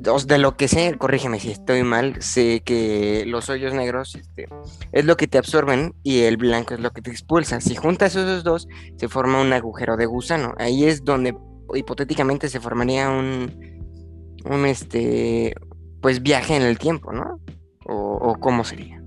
De 0.06 0.38
lo 0.38 0.56
que 0.56 0.68
sé, 0.68 0.94
corrígeme 0.96 1.40
si 1.40 1.50
estoy 1.50 1.82
mal, 1.82 2.22
sé 2.22 2.60
que 2.60 3.25
los 3.26 3.50
hoyos 3.50 3.75
negros 3.75 4.14
este, 4.14 4.46
es 4.92 5.04
lo 5.04 5.16
que 5.16 5.26
te 5.26 5.36
absorben 5.36 5.94
y 6.04 6.20
el 6.20 6.36
blanco 6.36 6.75
es 6.75 6.80
lo 6.80 6.92
que 6.92 7.02
te 7.02 7.10
expulsa. 7.10 7.60
Si 7.60 7.75
juntas 7.75 8.14
esos 8.14 8.44
dos, 8.44 8.68
se 8.96 9.08
forma 9.08 9.40
un 9.40 9.52
agujero 9.52 9.96
de 9.96 10.06
gusano. 10.06 10.54
Ahí 10.58 10.84
es 10.84 11.04
donde 11.04 11.36
hipotéticamente 11.75 12.48
se 12.48 12.60
formaría 12.60 13.10
un, 13.10 13.50
un 14.44 14.64
este, 14.66 15.52
pues 16.00 16.22
viaje 16.22 16.54
en 16.54 16.62
el 16.62 16.78
tiempo, 16.78 17.12
¿no? 17.12 17.40
O, 17.84 18.36
cómo 18.38 18.62
sería. 18.62 19.02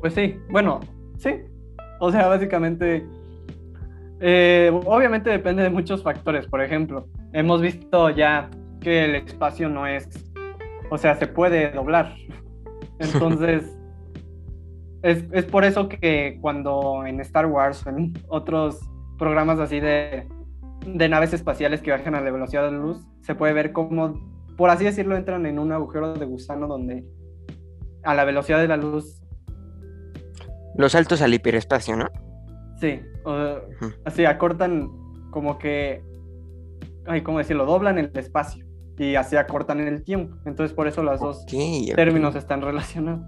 Pues 0.00 0.12
sí, 0.12 0.38
bueno, 0.50 0.80
sí. 1.16 1.30
O 1.98 2.12
sea, 2.12 2.26
básicamente, 2.28 3.06
eh, 4.20 4.70
obviamente 4.84 5.30
depende 5.30 5.62
de 5.62 5.70
muchos 5.70 6.02
factores. 6.02 6.46
Por 6.46 6.60
ejemplo, 6.62 7.08
hemos 7.32 7.62
visto 7.62 8.10
ya 8.10 8.50
que 8.80 9.04
el 9.04 9.14
espacio 9.14 9.68
no 9.68 9.86
es, 9.86 10.08
o 10.90 10.98
sea, 10.98 11.14
se 11.16 11.26
puede 11.26 11.70
doblar. 11.70 12.14
Entonces, 12.98 13.78
es, 15.02 15.24
es, 15.32 15.44
por 15.44 15.64
eso 15.64 15.88
que 15.88 16.38
cuando 16.40 17.04
en 17.06 17.20
Star 17.20 17.46
Wars 17.46 17.86
o 17.86 17.90
en 17.90 18.12
otros 18.28 18.80
programas 19.18 19.58
así 19.60 19.80
de, 19.80 20.26
de 20.86 21.08
naves 21.08 21.32
espaciales 21.32 21.80
que 21.80 21.86
viajan 21.90 22.14
a 22.14 22.20
la 22.20 22.30
velocidad 22.30 22.64
de 22.64 22.72
la 22.72 22.78
luz, 22.78 23.06
se 23.22 23.34
puede 23.34 23.52
ver 23.52 23.72
cómo, 23.72 24.20
por 24.56 24.70
así 24.70 24.84
decirlo, 24.84 25.16
entran 25.16 25.46
en 25.46 25.58
un 25.58 25.72
agujero 25.72 26.14
de 26.14 26.26
gusano 26.26 26.66
donde 26.66 27.04
a 28.02 28.14
la 28.14 28.24
velocidad 28.24 28.58
de 28.58 28.68
la 28.68 28.76
luz... 28.76 29.22
Los 30.76 30.92
saltos 30.92 31.20
al 31.20 31.34
hiperespacio, 31.34 31.96
¿no? 31.96 32.06
Sí, 32.80 33.00
o, 33.24 33.58
así 34.04 34.24
acortan 34.24 34.90
como 35.30 35.58
que, 35.58 36.02
ay, 37.06 37.22
¿cómo 37.22 37.38
decirlo? 37.38 37.66
Doblan 37.66 37.98
el 37.98 38.10
espacio 38.14 38.69
y 39.00 39.16
así 39.16 39.36
acortan 39.36 39.80
el 39.80 40.04
tiempo. 40.04 40.36
Entonces 40.44 40.76
por 40.76 40.86
eso 40.86 41.02
los 41.02 41.20
dos 41.20 41.42
okay, 41.44 41.90
términos 41.96 42.30
okay. 42.30 42.40
están 42.40 42.60
relacionados. 42.60 43.22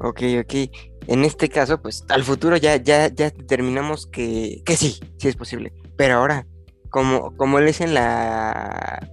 Ok, 0.00 0.22
ok. 0.40 0.54
En 1.08 1.24
este 1.24 1.50
caso, 1.50 1.82
pues 1.82 2.06
al 2.08 2.24
futuro 2.24 2.56
ya, 2.56 2.76
ya, 2.76 3.08
ya 3.08 3.30
determinamos 3.30 4.06
que, 4.06 4.62
que 4.64 4.76
sí, 4.76 4.98
sí 5.18 5.28
es 5.28 5.36
posible. 5.36 5.74
Pero 5.98 6.14
ahora, 6.14 6.46
como, 6.88 7.36
como 7.36 7.58
él 7.58 7.68
es 7.68 7.82
en 7.82 7.92
la 7.92 9.06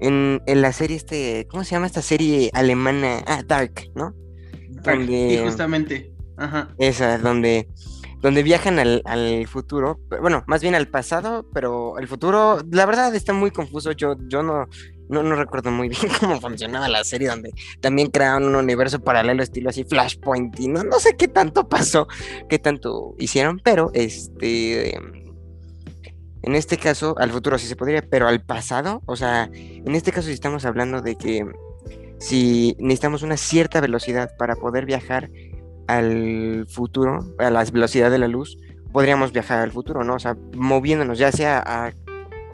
en, 0.00 0.42
en, 0.46 0.60
la 0.60 0.72
serie 0.72 0.96
este, 0.96 1.46
¿cómo 1.48 1.62
se 1.62 1.76
llama 1.76 1.86
esta 1.86 2.02
serie 2.02 2.50
alemana? 2.52 3.22
Ah, 3.28 3.44
Dark, 3.46 3.74
¿no? 3.94 4.12
Donde, 4.82 5.40
justamente, 5.44 6.12
ajá. 6.36 6.74
Esa, 6.78 7.18
donde, 7.18 7.68
donde 8.20 8.42
viajan 8.42 8.80
al, 8.80 9.02
al, 9.04 9.46
futuro, 9.46 10.00
bueno, 10.20 10.42
más 10.48 10.62
bien 10.62 10.74
al 10.74 10.88
pasado, 10.88 11.46
pero 11.52 11.98
el 11.98 12.08
futuro, 12.08 12.58
la 12.72 12.86
verdad 12.86 13.14
está 13.14 13.32
muy 13.32 13.50
confuso, 13.50 13.92
yo, 13.92 14.16
yo 14.28 14.42
no, 14.42 14.66
no, 15.08 15.22
no 15.22 15.34
recuerdo 15.34 15.70
muy 15.70 15.88
bien 15.88 16.02
cómo 16.20 16.40
funcionaba 16.40 16.88
la 16.88 17.04
serie, 17.04 17.28
donde 17.28 17.52
también 17.80 18.10
crearon 18.10 18.44
un 18.44 18.54
universo 18.54 19.00
paralelo 19.00 19.42
estilo 19.42 19.70
así 19.70 19.84
Flashpoint 19.84 20.58
y 20.60 20.68
no, 20.68 20.84
no 20.84 20.98
sé 21.00 21.16
qué 21.16 21.28
tanto 21.28 21.68
pasó, 21.68 22.08
qué 22.48 22.58
tanto 22.58 23.14
hicieron, 23.18 23.60
pero 23.62 23.90
este 23.94 24.98
en 26.42 26.54
este 26.54 26.78
caso, 26.78 27.14
al 27.18 27.30
futuro 27.30 27.58
sí 27.58 27.66
se 27.66 27.76
podría, 27.76 28.02
pero 28.02 28.28
al 28.28 28.42
pasado, 28.42 29.02
o 29.06 29.16
sea, 29.16 29.50
en 29.52 29.94
este 29.94 30.12
caso 30.12 30.28
sí 30.28 30.34
estamos 30.34 30.64
hablando 30.64 31.02
de 31.02 31.16
que 31.16 31.44
si 32.20 32.76
necesitamos 32.78 33.22
una 33.22 33.36
cierta 33.36 33.80
velocidad 33.80 34.30
para 34.38 34.56
poder 34.56 34.86
viajar 34.86 35.30
al 35.88 36.66
futuro, 36.68 37.34
a 37.38 37.50
la 37.50 37.64
velocidad 37.64 38.10
de 38.10 38.18
la 38.18 38.28
luz, 38.28 38.56
podríamos 38.92 39.32
viajar 39.32 39.58
al 39.60 39.72
futuro, 39.72 40.04
¿no? 40.04 40.14
O 40.14 40.18
sea, 40.18 40.36
moviéndonos 40.54 41.18
ya 41.18 41.32
sea 41.32 41.62
a 41.64 41.92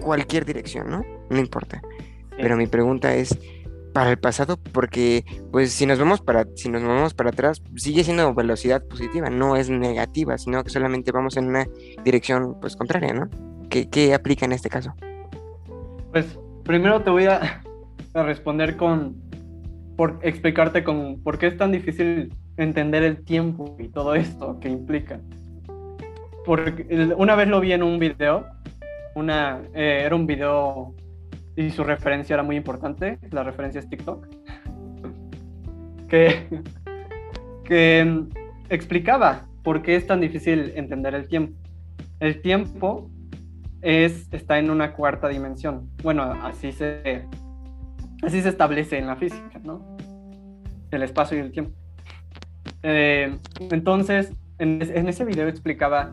cualquier 0.01 0.45
dirección, 0.45 0.91
¿no? 0.91 1.05
No 1.31 1.39
importa. 1.39 1.83
Pero 2.37 2.57
mi 2.57 2.67
pregunta 2.67 3.15
es 3.15 3.39
para 3.95 4.11
el 4.11 4.19
pasado, 4.19 4.59
porque 4.73 5.25
pues 5.53 5.73
si 5.73 5.87
nos 5.87 6.01
vamos 6.01 6.21
para, 6.21 6.47
si 6.57 6.69
nos 6.69 6.83
movemos 6.83 7.15
para 7.15 7.31
atrás, 7.31 7.63
sigue 7.77 8.03
siendo 8.03 8.35
velocidad 8.35 8.85
positiva, 8.85 9.31
no 9.31 9.57
es 9.57 9.71
negativa, 9.71 10.37
sino 10.37 10.65
que 10.65 10.71
solamente 10.71 11.13
vamos 11.13 11.37
en 11.37 11.47
una 11.47 11.67
dirección 12.05 12.59
pues 12.61 12.75
contraria, 12.75 13.15
¿no? 13.15 13.31
¿Qué, 13.71 14.15
aplica 14.15 14.45
en 14.47 14.53
este 14.53 14.69
caso? 14.69 14.95
Pues 16.11 16.39
primero 16.65 17.03
te 17.03 17.11
voy 17.11 17.27
a, 17.27 17.63
responder 18.15 18.77
con, 18.77 19.17
por 19.97 20.19
explicarte 20.23 20.83
con 20.83 21.21
por 21.23 21.39
qué 21.39 21.47
es 21.47 21.57
tan 21.57 21.71
difícil 21.71 22.35
entender 22.57 23.05
el 23.05 23.25
tiempo 23.25 23.77
y 23.79 23.89
todo 23.89 24.17
esto 24.17 24.59
que 24.61 24.69
implica. 24.69 25.21
Porque 26.45 27.15
una 27.17 27.37
vez 27.37 27.49
lo 27.49 27.61
vi 27.61 27.73
en 27.73 27.85
un 27.85 28.01
video, 28.01 28.45
una, 29.15 29.63
eh, 29.73 30.03
era 30.05 30.15
un 30.17 30.27
video 30.27 30.95
y 31.57 31.71
su 31.71 31.85
referencia 31.85 32.35
era 32.35 32.43
muy 32.43 32.57
importante, 32.57 33.19
la 33.31 33.43
referencia 33.43 33.81
es 33.81 33.89
TikTok, 33.89 34.27
que, 36.09 36.49
que 37.65 38.25
explicaba 38.69 39.47
por 39.63 39.83
qué 39.83 39.97
es 39.97 40.07
tan 40.07 40.21
difícil 40.21 40.73
entender 40.77 41.15
el 41.15 41.29
tiempo. 41.29 41.59
El 42.21 42.41
tiempo 42.43 43.11
es, 43.83 44.29
está 44.33 44.59
en 44.59 44.71
una 44.71 44.93
cuarta 44.93 45.29
dimensión. 45.29 45.91
Bueno, 46.03 46.23
así 46.43 46.73
se, 46.73 47.27
así 48.23 48.41
se 48.41 48.49
establece 48.49 48.99
en 48.99 49.07
la 49.07 49.17
física, 49.17 49.61
¿no? 49.63 49.97
El 50.91 51.03
espacio 51.03 51.37
y 51.37 51.41
el 51.41 51.53
tiempo. 51.53 51.73
Eh, 52.83 53.39
entonces, 53.71 54.33
en, 54.59 54.81
ese 54.83 55.25
video 55.25 55.49
explicaba 55.49 56.13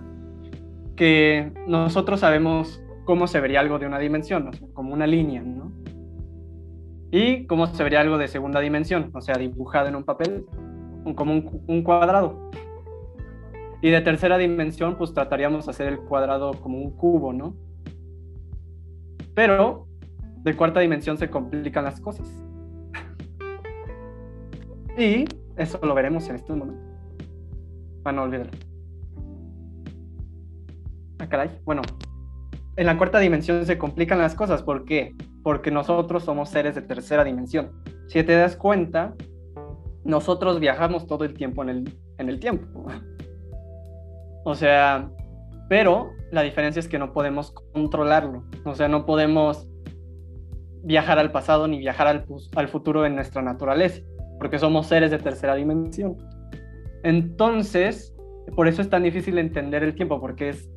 que 0.95 1.51
nosotros 1.67 2.19
sabemos 2.19 2.81
cómo 3.05 3.27
se 3.27 3.39
vería 3.39 3.59
algo 3.59 3.79
de 3.79 3.87
una 3.87 3.99
dimensión, 3.99 4.51
como 4.73 4.93
una 4.93 5.07
línea, 5.07 5.41
¿no? 5.41 5.71
Y 7.11 7.45
cómo 7.45 7.67
se 7.67 7.83
vería 7.83 8.01
algo 8.01 8.17
de 8.17 8.27
segunda 8.27 8.59
dimensión, 8.59 9.11
o 9.13 9.21
sea, 9.21 9.35
dibujado 9.35 9.87
en 9.87 9.95
un 9.95 10.03
papel, 10.03 10.45
como 11.15 11.33
un, 11.33 11.63
un 11.67 11.83
cuadrado. 11.83 12.49
Y 13.81 13.89
de 13.89 14.01
tercera 14.01 14.37
dimensión, 14.37 14.95
pues 14.95 15.13
trataríamos 15.13 15.65
de 15.65 15.71
hacer 15.71 15.87
el 15.87 15.99
cuadrado 15.99 16.53
como 16.53 16.77
un 16.77 16.91
cubo, 16.91 17.33
¿no? 17.33 17.55
Pero 19.33 19.87
de 20.43 20.55
cuarta 20.55 20.79
dimensión 20.79 21.17
se 21.17 21.29
complican 21.29 21.83
las 21.83 21.99
cosas. 21.99 22.27
y 24.97 25.25
eso 25.57 25.79
lo 25.83 25.93
veremos 25.93 26.27
en 26.29 26.35
este 26.35 26.53
momento. 26.53 26.81
Para 28.03 28.15
no 28.15 28.23
olvidarlo. 28.23 28.51
Ah, 31.19 31.27
caray. 31.27 31.49
Bueno, 31.65 31.81
en 32.77 32.85
la 32.85 32.97
cuarta 32.97 33.19
dimensión 33.19 33.65
se 33.65 33.77
complican 33.77 34.19
las 34.19 34.35
cosas. 34.35 34.63
¿Por 34.63 34.85
qué? 34.85 35.15
Porque 35.43 35.71
nosotros 35.71 36.23
somos 36.23 36.49
seres 36.49 36.75
de 36.75 36.81
tercera 36.81 37.23
dimensión. 37.23 37.71
Si 38.07 38.23
te 38.23 38.33
das 38.33 38.55
cuenta, 38.55 39.13
nosotros 40.03 40.59
viajamos 40.59 41.05
todo 41.07 41.25
el 41.25 41.33
tiempo 41.33 41.63
en 41.63 41.69
el, 41.69 41.97
en 42.17 42.29
el 42.29 42.39
tiempo. 42.39 42.85
O 44.43 44.55
sea, 44.55 45.07
pero 45.69 46.13
la 46.31 46.41
diferencia 46.41 46.79
es 46.79 46.87
que 46.87 46.97
no 46.97 47.13
podemos 47.13 47.51
controlarlo. 47.73 48.43
O 48.65 48.73
sea, 48.73 48.87
no 48.87 49.05
podemos 49.05 49.69
viajar 50.83 51.19
al 51.19 51.31
pasado 51.31 51.67
ni 51.67 51.77
viajar 51.77 52.07
al, 52.07 52.25
al 52.55 52.67
futuro 52.67 53.05
en 53.05 53.13
nuestra 53.13 53.43
naturaleza, 53.43 54.01
porque 54.39 54.57
somos 54.57 54.87
seres 54.87 55.11
de 55.11 55.19
tercera 55.19 55.53
dimensión. 55.53 56.17
Entonces, 57.03 58.15
por 58.55 58.67
eso 58.67 58.81
es 58.81 58.89
tan 58.89 59.03
difícil 59.03 59.37
entender 59.37 59.83
el 59.83 59.93
tiempo, 59.93 60.19
porque 60.19 60.49
es 60.49 60.67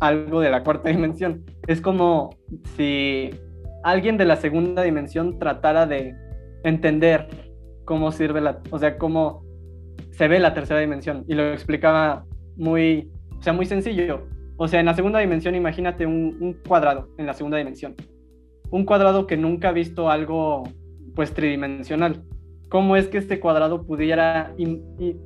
algo 0.00 0.40
de 0.40 0.50
la 0.50 0.64
cuarta 0.64 0.88
dimensión. 0.90 1.44
Es 1.66 1.80
como 1.80 2.30
si 2.76 3.30
alguien 3.84 4.16
de 4.16 4.24
la 4.24 4.36
segunda 4.36 4.82
dimensión 4.82 5.38
tratara 5.38 5.86
de 5.86 6.14
entender 6.64 7.28
cómo 7.84 8.12
sirve 8.12 8.40
la, 8.40 8.60
o 8.70 8.78
sea, 8.78 8.98
cómo 8.98 9.44
se 10.10 10.28
ve 10.28 10.38
la 10.38 10.54
tercera 10.54 10.80
dimensión 10.80 11.24
y 11.28 11.34
lo 11.34 11.52
explicaba 11.52 12.26
muy, 12.56 13.10
o 13.38 13.42
sea, 13.42 13.52
muy 13.52 13.66
sencillo. 13.66 14.26
O 14.56 14.68
sea, 14.68 14.80
en 14.80 14.86
la 14.86 14.94
segunda 14.94 15.18
dimensión, 15.20 15.54
imagínate 15.54 16.06
un, 16.06 16.54
cuadrado 16.68 17.08
en 17.16 17.24
la 17.24 17.32
segunda 17.32 17.56
dimensión. 17.56 17.94
Un 18.70 18.84
cuadrado 18.84 19.26
que 19.26 19.38
nunca 19.38 19.70
ha 19.70 19.72
visto 19.72 20.10
algo, 20.10 20.64
pues, 21.14 21.32
tridimensional. 21.32 22.22
¿Cómo 22.68 22.96
es 22.96 23.08
que 23.08 23.16
este 23.16 23.40
cuadrado 23.40 23.86
pudiera, 23.86 24.54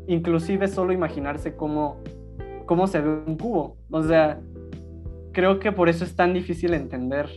inclusive, 0.06 0.68
solo 0.68 0.92
imaginarse 0.92 1.56
cómo, 1.56 2.00
cómo 2.64 2.86
se 2.86 3.00
ve 3.00 3.10
un 3.26 3.36
cubo? 3.36 3.76
O 3.90 4.02
sea, 4.04 4.40
creo 5.34 5.60
que 5.60 5.72
por 5.72 5.90
eso 5.90 6.04
es 6.04 6.16
tan 6.16 6.32
difícil 6.32 6.72
entender, 6.72 7.28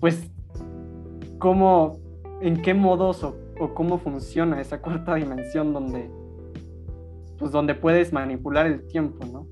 pues, 0.00 0.30
cómo, 1.38 1.98
en 2.42 2.60
qué 2.60 2.74
modos 2.74 3.24
o, 3.24 3.34
cómo 3.74 3.98
funciona 3.98 4.60
esa 4.60 4.80
cuarta 4.80 5.14
dimensión 5.14 5.72
donde 5.72 6.10
pues 7.38 7.52
donde 7.52 7.74
puedes 7.74 8.12
manipular 8.12 8.66
el 8.66 8.86
tiempo, 8.86 9.24
¿no? 9.26 9.46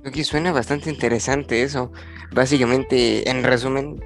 Creo 0.00 0.12
que 0.12 0.24
suena 0.24 0.50
bastante 0.50 0.90
interesante 0.90 1.62
eso. 1.62 1.92
Básicamente, 2.34 3.30
en 3.30 3.44
resumen, 3.44 4.00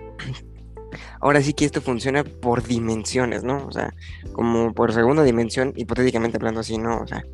ahora 1.24 1.40
sí 1.40 1.54
que 1.54 1.64
esto 1.64 1.80
funciona 1.80 2.22
por 2.22 2.62
dimensiones, 2.62 3.44
¿no? 3.44 3.66
O 3.66 3.72
sea, 3.72 3.94
como 4.34 4.74
por 4.74 4.92
segunda 4.92 5.22
dimensión, 5.22 5.72
hipotéticamente 5.74 6.36
hablando 6.36 6.60
así, 6.60 6.76
¿no? 6.76 7.00
O 7.00 7.06
sea, 7.06 7.24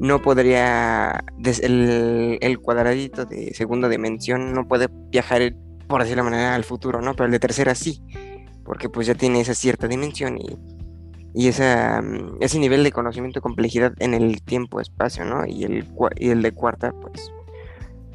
no 0.00 0.20
podría, 0.20 1.24
el, 1.62 2.58
cuadradito 2.60 3.24
de 3.24 3.54
segunda 3.54 3.88
dimensión 3.88 4.52
no 4.52 4.66
puede 4.66 4.88
viajar, 5.10 5.54
por 5.86 6.02
decirlo 6.02 6.24
de 6.24 6.30
manera, 6.30 6.56
al 6.56 6.64
futuro, 6.64 7.00
¿no? 7.00 7.14
Pero 7.14 7.26
el 7.26 7.30
de 7.30 7.38
tercera 7.38 7.76
sí, 7.76 8.02
porque 8.64 8.88
pues 8.88 9.06
ya 9.06 9.14
tiene 9.14 9.40
esa 9.40 9.54
cierta 9.54 9.86
dimensión 9.86 10.38
y 10.38 10.58
y 11.38 11.48
esa, 11.48 12.00
mm, 12.00 12.38
ese 12.40 12.58
nivel 12.58 12.82
de 12.82 12.92
conocimiento 12.92 13.40
y 13.40 13.42
complejidad 13.42 13.92
en 13.98 14.14
el 14.14 14.40
tiempo-espacio, 14.40 15.26
¿no? 15.26 15.44
Y 15.46 15.64
el, 15.64 15.86
y 16.16 16.30
el 16.30 16.40
de 16.40 16.52
cuarta, 16.52 16.92
pues, 17.02 17.30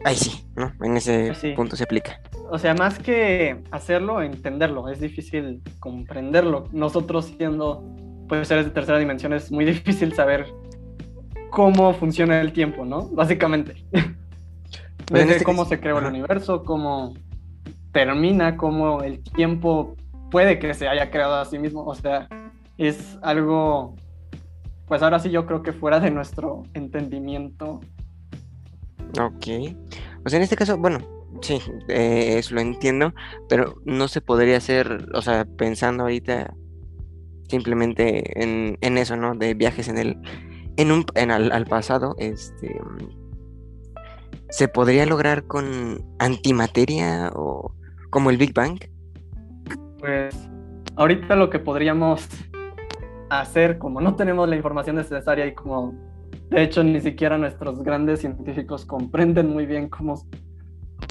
ahí 0.03 0.15
sí, 0.15 0.46
¿no? 0.55 0.72
En 0.81 0.98
ese 0.98 1.34
punto 1.55 1.75
se 1.75 1.84
aplica. 1.84 2.20
O 2.50 2.58
sea, 2.58 2.74
más 2.74 3.00
que 3.00 3.62
hacerlo, 3.72 4.22
entenderlo, 4.22 4.89
es 4.89 5.00
difícil 5.00 5.62
comprenderlo. 5.79 6.67
Nosotros 6.72 7.34
siendo, 7.38 7.84
pues, 8.27 8.48
seres 8.48 8.65
de 8.65 8.72
tercera 8.72 9.00
dimensión, 9.00 9.34
es 9.34 9.51
muy 9.51 9.65
difícil 9.74 10.13
saber 10.13 10.48
cómo 11.50 11.93
funciona 11.93 12.41
el 12.41 12.53
tiempo, 12.53 12.86
¿no? 12.86 13.08
Básicamente. 13.10 13.86
Desde 15.12 15.34
este 15.34 15.43
cómo 15.43 15.65
se 15.65 15.79
creó 15.79 16.00
el 16.00 16.05
universo, 16.05 16.63
cómo 16.63 17.13
termina, 17.91 18.55
cómo 18.55 19.03
el 19.03 19.22
tiempo 19.22 19.96
puede 20.29 20.58
que 20.58 20.74
se 20.74 20.88
haya 20.88 21.12
creado 21.12 21.36
a 21.36 21.46
sí 21.46 21.60
mismo, 21.60 21.84
o 21.84 21.93
sea, 21.93 22.27
es 22.77 23.20
algo, 23.22 23.96
pues 24.88 25.03
ahora 25.03 25.20
sí 25.20 25.29
yo 25.29 25.46
creo 25.46 25.62
que 25.62 25.74
fuera 25.74 26.00
de 26.00 26.10
nuestro 26.10 26.63
entendimiento. 26.74 27.81
Ok. 29.20 29.75
O 30.25 30.30
sea, 30.30 30.38
en 30.38 30.44
este 30.44 30.56
caso, 30.56 30.77
bueno, 30.77 31.00
sí, 31.41 31.60
eh, 31.88 32.36
eso 32.38 32.56
lo 32.56 32.62
entiendo, 32.62 33.13
pero 33.50 33.75
no 33.86 34.08
se 34.08 34.22
podría 34.22 34.58
hacer, 34.58 35.10
o 35.13 35.22
sea, 35.22 35.46
pensando 35.46 36.03
ahorita 36.03 36.53
simplemente 37.50 38.41
en, 38.41 38.77
en 38.82 38.98
eso, 38.98 39.18
¿no? 39.18 39.36
De 39.36 39.53
viajes 39.53 39.88
en 39.89 39.98
el, 39.98 40.18
en 40.77 40.91
un, 40.91 41.06
en 41.15 41.32
al, 41.32 41.65
pasado, 41.65 42.15
este, 42.18 42.80
¿se 44.50 44.68
podría 44.68 45.06
lograr 45.06 45.44
con 45.46 46.06
antimateria 46.20 47.32
o 47.36 47.74
como 48.10 48.30
el 48.30 48.38
Big 48.38 48.53
Bang? 48.53 48.80
Pues 50.00 50.36
ahorita 50.96 51.36
lo 51.36 51.50
que 51.50 51.60
podríamos 51.60 52.27
hacer, 53.30 53.77
como 53.77 54.01
no 54.01 54.15
tenemos 54.15 54.48
la 54.48 54.56
información 54.56 54.96
necesaria 54.96 55.46
y 55.46 55.53
como 55.53 55.94
de 56.51 56.63
hecho 56.63 56.84
ni 56.84 57.00
siquiera 57.00 57.38
nuestros 57.38 57.81
grandes 57.81 58.20
científicos 58.20 58.86
comprenden 58.86 59.50
muy 59.50 59.65
bien 59.65 59.88
cómo, 59.88 60.22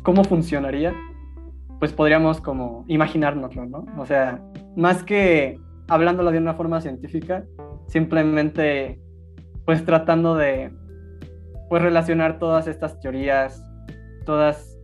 cómo 0.03 0.23
funcionaría, 0.23 0.95
pues 1.79 1.95
podríamos 1.95 2.43
como 2.43 2.85
imaginárnoslo, 2.89 3.65
¿no? 3.65 3.87
O 3.99 4.05
sea, 4.05 4.39
más 4.77 5.03
que 5.03 5.59
hablándolo 5.89 6.31
de 6.31 6.39
una 6.39 6.55
forma 6.55 6.83
científica, 6.83 7.47
simplemente 7.89 9.01
pues 9.65 9.83
tratando 9.85 10.37
de 10.37 10.71
pues 11.71 11.83
relacionar 11.83 12.39
todas 12.39 12.67
estas 12.67 13.01
teorías, 13.01 13.65
todas 14.27 14.79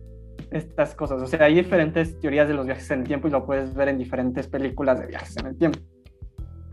estas 0.49 0.95
cosas. 0.95 1.21
O 1.21 1.27
sea, 1.27 1.45
hay 1.45 1.53
diferentes 1.53 2.19
teorías 2.19 2.47
de 2.47 2.55
los 2.55 2.65
viajes 2.65 2.89
en 2.89 3.01
el 3.01 3.07
tiempo 3.07 3.27
y 3.27 3.31
lo 3.31 3.45
puedes 3.45 3.75
ver 3.75 3.89
en 3.89 3.99
diferentes 3.99 4.47
películas 4.47 4.99
de 4.99 5.05
viajes 5.05 5.37
en 5.37 5.47
el 5.47 5.57
tiempo. 5.57 5.79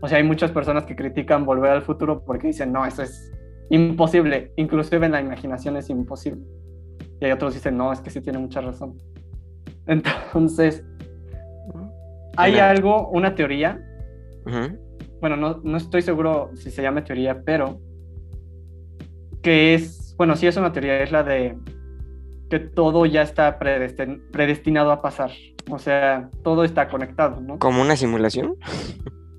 O 0.01 0.07
sea, 0.07 0.17
hay 0.17 0.23
muchas 0.23 0.51
personas 0.51 0.85
que 0.85 0.95
critican 0.95 1.45
volver 1.45 1.69
al 1.69 1.83
futuro 1.83 2.23
porque 2.25 2.47
dicen, 2.47 2.71
no, 2.71 2.83
eso 2.85 3.03
es 3.03 3.34
imposible, 3.69 4.53
inclusive 4.57 5.05
en 5.05 5.11
la 5.11 5.21
imaginación 5.21 5.77
es 5.77 5.89
imposible. 5.89 6.41
Y 7.19 7.25
hay 7.25 7.31
otros 7.31 7.53
que 7.53 7.59
dicen, 7.59 7.77
no, 7.77 7.91
es 7.91 8.01
que 8.01 8.09
sí 8.09 8.21
tiene 8.21 8.39
mucha 8.39 8.61
razón. 8.61 8.97
Entonces, 9.87 10.83
hay 12.37 12.57
algo, 12.57 13.09
una 13.09 13.35
teoría, 13.35 13.81
bueno, 15.21 15.37
no, 15.37 15.61
no 15.63 15.77
estoy 15.77 16.01
seguro 16.01 16.51
si 16.55 16.71
se 16.71 16.81
llama 16.81 17.03
teoría, 17.03 17.41
pero 17.43 17.79
que 19.41 19.73
es, 19.73 20.15
bueno, 20.17 20.35
sí 20.35 20.47
es 20.47 20.57
una 20.57 20.71
teoría, 20.71 21.01
es 21.01 21.11
la 21.11 21.23
de 21.23 21.57
que 22.49 22.59
todo 22.59 23.05
ya 23.05 23.21
está 23.21 23.57
predestinado 23.57 24.91
a 24.91 25.01
pasar. 25.01 25.31
O 25.71 25.79
sea, 25.79 26.29
todo 26.43 26.63
está 26.63 26.87
conectado, 26.87 27.41
¿no? 27.41 27.57
¿Como 27.57 27.81
una 27.81 27.95
simulación? 27.95 28.55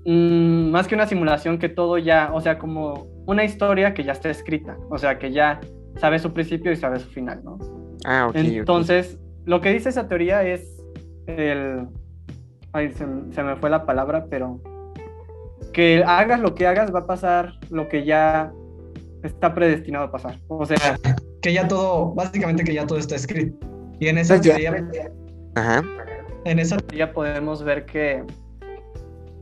Mm, 0.05 0.71
más 0.71 0.87
que 0.87 0.95
una 0.95 1.07
simulación, 1.07 1.57
que 1.57 1.69
todo 1.69 1.97
ya, 1.97 2.31
o 2.33 2.41
sea, 2.41 2.57
como 2.57 3.07
una 3.27 3.43
historia 3.43 3.93
que 3.93 4.03
ya 4.03 4.13
está 4.13 4.29
escrita. 4.29 4.77
O 4.89 4.97
sea, 4.97 5.19
que 5.19 5.31
ya 5.31 5.59
sabe 5.97 6.17
su 6.17 6.33
principio 6.33 6.71
y 6.71 6.75
sabe 6.75 6.99
su 6.99 7.09
final, 7.09 7.43
¿no? 7.43 7.59
Ah, 8.05 8.27
ok. 8.29 8.35
Entonces, 8.35 9.19
lo 9.45 9.61
que 9.61 9.71
dice 9.71 9.89
esa 9.89 10.07
teoría 10.07 10.43
es 10.43 10.81
el... 11.27 11.87
Ay, 12.71 12.91
se, 12.93 13.05
se 13.31 13.43
me 13.43 13.55
fue 13.57 13.69
la 13.69 13.85
palabra, 13.85 14.25
pero... 14.29 14.59
Que 15.73 16.03
hagas 16.05 16.39
lo 16.39 16.55
que 16.55 16.65
hagas, 16.65 16.93
va 16.93 16.99
a 16.99 17.05
pasar 17.05 17.53
lo 17.69 17.87
que 17.87 18.03
ya 18.03 18.51
está 19.23 19.53
predestinado 19.53 20.05
a 20.05 20.11
pasar. 20.11 20.39
O 20.47 20.65
sea, 20.65 20.97
que 21.41 21.53
ya 21.53 21.67
todo, 21.67 22.13
básicamente 22.13 22.63
que 22.63 22.73
ya 22.73 22.87
todo 22.87 22.97
está 22.97 23.15
escrito. 23.15 23.57
Y 23.99 24.07
en 24.07 24.17
esa 24.17 24.35
pues 24.35 24.47
teoría, 24.47 24.87
Ajá. 25.55 25.83
en 26.45 26.59
esa 26.59 26.77
teoría 26.77 27.11
podemos 27.11 27.63
ver 27.63 27.85
que 27.85 28.23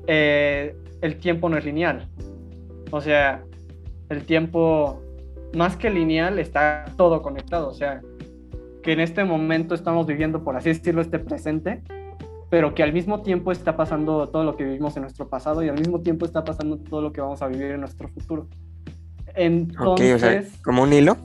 eh, 0.08 0.76
el 1.02 1.18
tiempo 1.18 1.50
no 1.50 1.58
es 1.58 1.66
lineal. 1.66 2.10
O 2.92 3.00
sea, 3.00 3.44
el 4.10 4.26
tiempo 4.26 5.02
más 5.54 5.78
que 5.78 5.90
lineal 5.90 6.40
está 6.40 6.86
todo 6.98 7.22
conectado. 7.22 7.70
O 7.70 7.74
sea, 7.74 8.02
que 8.84 8.94
en 8.94 9.00
este 9.00 9.24
momento 9.24 9.74
estamos 9.74 10.06
viviendo, 10.06 10.44
por 10.44 10.56
así 10.56 10.70
decirlo, 10.70 11.02
este 11.02 11.20
presente, 11.20 11.82
pero 12.50 12.76
que 12.76 12.84
al 12.84 12.94
mismo 12.94 13.22
tiempo 13.22 13.52
está 13.52 13.76
pasando 13.76 14.30
todo 14.30 14.44
lo 14.44 14.56
que 14.56 14.64
vivimos 14.64 14.96
en 14.96 15.04
nuestro 15.04 15.28
pasado 15.28 15.64
y 15.64 15.70
al 15.70 15.80
mismo 15.80 16.02
tiempo 16.02 16.26
está 16.26 16.44
pasando 16.44 16.78
todo 16.78 17.02
lo 17.02 17.12
que 17.12 17.22
vamos 17.22 17.42
a 17.42 17.48
vivir 17.48 17.72
en 17.72 17.80
nuestro 17.80 18.08
futuro. 18.10 18.48
Entonces, 19.34 20.54
como 20.64 20.84
un 20.84 20.94
hilo. 20.94 21.18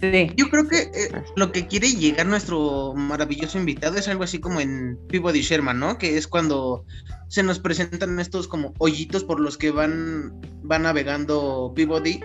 Sí. 0.00 0.30
Yo 0.36 0.48
creo 0.48 0.68
que 0.68 0.82
eh, 0.82 1.10
lo 1.34 1.50
que 1.50 1.66
quiere 1.66 1.88
llegar 1.88 2.26
nuestro 2.26 2.94
maravilloso 2.94 3.58
invitado 3.58 3.96
es 3.96 4.06
algo 4.06 4.22
así 4.22 4.38
como 4.38 4.60
en 4.60 4.96
Peabody 5.08 5.40
Sherman, 5.40 5.80
¿no? 5.80 5.98
Que 5.98 6.16
es 6.16 6.28
cuando 6.28 6.84
se 7.28 7.42
nos 7.42 7.58
presentan 7.58 8.18
estos 8.20 8.46
como 8.46 8.74
hoyitos 8.78 9.24
por 9.24 9.40
los 9.40 9.58
que 9.58 9.70
van, 9.70 10.40
van 10.62 10.82
navegando 10.82 11.72
Peabody 11.74 12.20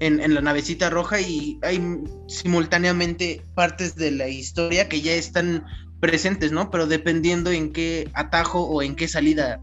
en, 0.00 0.20
en 0.20 0.34
la 0.34 0.40
navecita 0.40 0.88
roja 0.88 1.20
y 1.20 1.58
hay 1.62 1.80
simultáneamente 2.28 3.42
partes 3.54 3.96
de 3.96 4.12
la 4.12 4.28
historia 4.28 4.88
que 4.88 5.00
ya 5.00 5.14
están 5.14 5.64
presentes, 6.00 6.52
¿no? 6.52 6.70
Pero 6.70 6.86
dependiendo 6.86 7.50
en 7.50 7.72
qué 7.72 8.08
atajo 8.14 8.62
o 8.62 8.82
en 8.82 8.94
qué 8.94 9.08
salida 9.08 9.60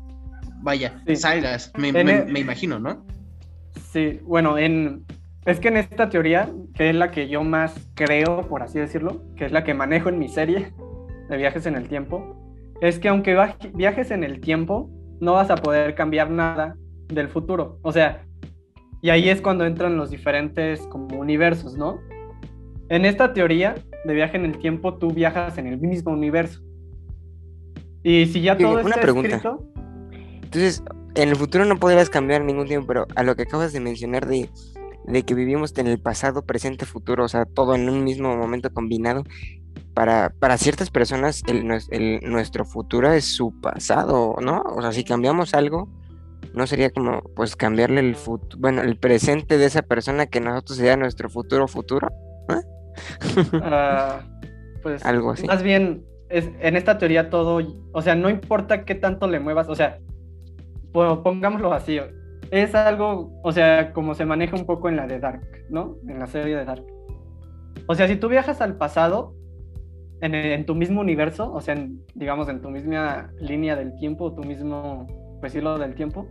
vaya, 0.64 1.02
salgas, 1.16 1.72
me, 1.78 1.92
me 1.94 2.40
imagino, 2.40 2.78
¿no? 2.78 3.06
Sí, 3.92 4.20
bueno, 4.24 4.58
en, 4.58 5.06
es 5.46 5.60
que 5.60 5.70
en 5.70 5.78
esta 5.78 6.10
teoría, 6.10 6.50
que 6.76 6.90
es 6.90 6.96
la 6.96 7.12
que 7.12 7.28
yo 7.28 7.44
más 7.44 7.90
creo, 7.96 8.48
por 8.48 8.62
así 8.62 8.80
decirlo, 8.80 9.24
que 9.36 9.46
es 9.46 9.52
la 9.52 9.64
que 9.64 9.74
manejo 9.74 10.10
en 10.10 10.20
mi 10.20 10.30
serie 10.30 10.72
de 11.30 11.38
viajes 11.38 11.66
en 11.66 11.76
el 11.76 11.88
tiempo, 11.88 12.38
es 12.82 13.00
que 13.00 13.10
aunque 13.10 13.36
viajes 13.74 14.12
en 14.12 14.24
el 14.24 14.40
tiempo, 14.40 14.90
no 15.20 15.34
vas 15.34 15.50
a 15.50 15.56
poder 15.56 15.96
cambiar 15.96 16.30
nada 16.30 16.76
del 17.08 17.28
futuro. 17.28 17.80
O 17.82 17.92
sea, 17.92 18.26
y 19.02 19.10
ahí 19.10 19.30
es 19.30 19.42
cuando 19.42 19.66
entran 19.66 19.98
los 19.98 20.12
diferentes 20.12 20.82
como 20.88 21.20
universos, 21.20 21.76
¿no? 21.76 22.00
En 22.90 23.06
esta 23.06 23.34
teoría 23.34 23.76
de 24.06 24.14
viaje 24.14 24.38
en 24.38 24.46
el 24.46 24.58
tiempo, 24.60 24.98
tú 24.98 25.12
viajas 25.12 25.58
en 25.58 25.68
el 25.68 25.78
mismo 25.80 26.12
universo. 26.12 26.62
Y 28.04 28.26
si 28.28 28.42
ya 28.42 28.58
todo 28.58 28.80
está 28.80 29.00
escrito... 29.00 29.64
Entonces, 30.44 30.84
en 31.16 31.30
el 31.30 31.36
futuro 31.36 31.66
no 31.66 31.78
podrás 31.78 32.10
cambiar 32.10 32.44
ningún 32.44 32.68
tiempo, 32.68 32.88
pero 32.88 33.08
a 33.16 33.24
lo 33.24 33.36
que 33.36 33.44
acabas 33.44 33.72
de 33.74 33.80
mencionar 33.80 34.28
de, 34.28 34.50
que 35.26 35.34
vivimos 35.34 35.78
en 35.78 35.88
el 35.88 36.00
pasado, 36.00 36.44
presente, 36.44 36.86
futuro, 36.86 37.26
o 37.26 37.28
sea, 37.28 37.46
todo 37.46 37.76
en 37.76 37.90
un 37.90 38.04
mismo 38.04 38.36
momento 38.36 38.72
combinado, 38.74 39.24
para, 39.94 40.34
para 40.40 40.58
ciertas 40.58 40.90
personas 40.90 41.44
el, 41.48 42.22
nuestro 42.30 42.66
futuro 42.66 43.12
es 43.12 43.26
su 43.26 43.60
pasado, 43.60 44.36
¿no? 44.42 44.62
O 44.62 44.82
sea, 44.82 44.92
si 44.92 45.04
cambiamos 45.04 45.54
algo, 45.54 45.90
no 46.54 46.66
sería 46.68 46.90
como, 46.90 47.22
pues, 47.36 47.56
cambiarle 47.56 48.02
el 48.02 48.16
futuro, 48.16 48.58
bueno, 48.60 48.82
el 48.82 48.98
presente 48.98 49.58
de 49.58 49.66
esa 49.66 49.82
persona 49.82 50.28
que 50.28 50.40
nosotros 50.40 50.78
sería 50.78 50.98
nuestro 50.98 51.30
futuro 51.30 51.68
futuro, 51.68 52.10
ah, 53.62 54.22
pues, 54.82 55.06
algo 55.06 55.32
así. 55.32 55.46
Más 55.46 55.64
bien, 55.64 56.06
es, 56.30 56.50
en 56.60 56.76
esta 56.76 56.98
teoría 56.98 57.30
todo, 57.30 57.62
o 57.92 58.02
sea, 58.02 58.16
no 58.16 58.30
importa 58.30 58.86
qué 58.86 58.96
tanto 58.96 59.28
le 59.28 59.40
muevas, 59.40 59.68
o 59.70 59.76
sea, 59.76 60.00
pongámoslo 60.94 61.74
así, 61.74 62.00
es 62.52 62.76
algo, 62.76 63.32
o 63.44 63.52
sea, 63.52 63.94
como 63.94 64.14
se 64.14 64.26
maneja 64.26 64.58
un 64.58 64.66
poco 64.66 64.90
en 64.90 64.98
la 64.98 65.08
de 65.08 65.20
Dark, 65.20 65.42
¿no? 65.70 65.96
En 66.08 66.20
la 66.20 66.28
serie 66.28 66.58
de 66.58 66.66
Dark. 66.66 66.86
O 67.88 67.96
sea, 67.96 68.08
si 68.08 68.18
tú 68.18 68.28
viajas 68.28 68.62
al 68.62 68.76
pasado, 68.76 69.34
en, 70.22 70.66
tu 70.66 70.76
mismo 70.76 71.02
universo, 71.02 71.52
o 71.52 71.62
sea, 71.62 71.76
digamos, 72.14 72.48
en 72.50 72.62
tu 72.62 72.70
misma 72.70 73.32
línea 73.40 73.76
del 73.76 73.96
tiempo, 73.96 74.34
tu 74.34 74.44
mismo, 74.44 75.08
pues 75.40 75.56
hilo 75.56 75.80
del 75.80 75.96
tiempo, 75.96 76.28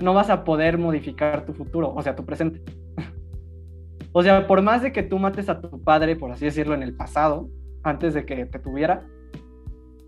no 0.00 0.14
vas 0.14 0.30
a 0.30 0.44
poder 0.44 0.78
modificar 0.78 1.44
tu 1.44 1.52
futuro, 1.52 1.92
o 1.94 2.00
sea, 2.02 2.14
tu 2.16 2.24
presente. 2.24 2.62
o 4.12 4.22
sea, 4.22 4.46
por 4.46 4.62
más 4.62 4.80
de 4.80 4.92
que 4.92 5.02
tú 5.02 5.18
mates 5.18 5.48
a 5.48 5.60
tu 5.60 5.82
padre, 5.82 6.16
por 6.16 6.30
así 6.30 6.44
decirlo, 6.44 6.74
en 6.74 6.82
el 6.82 6.94
pasado, 6.94 7.48
antes 7.82 8.14
de 8.14 8.24
que 8.24 8.46
te 8.46 8.58
tuviera, 8.58 9.04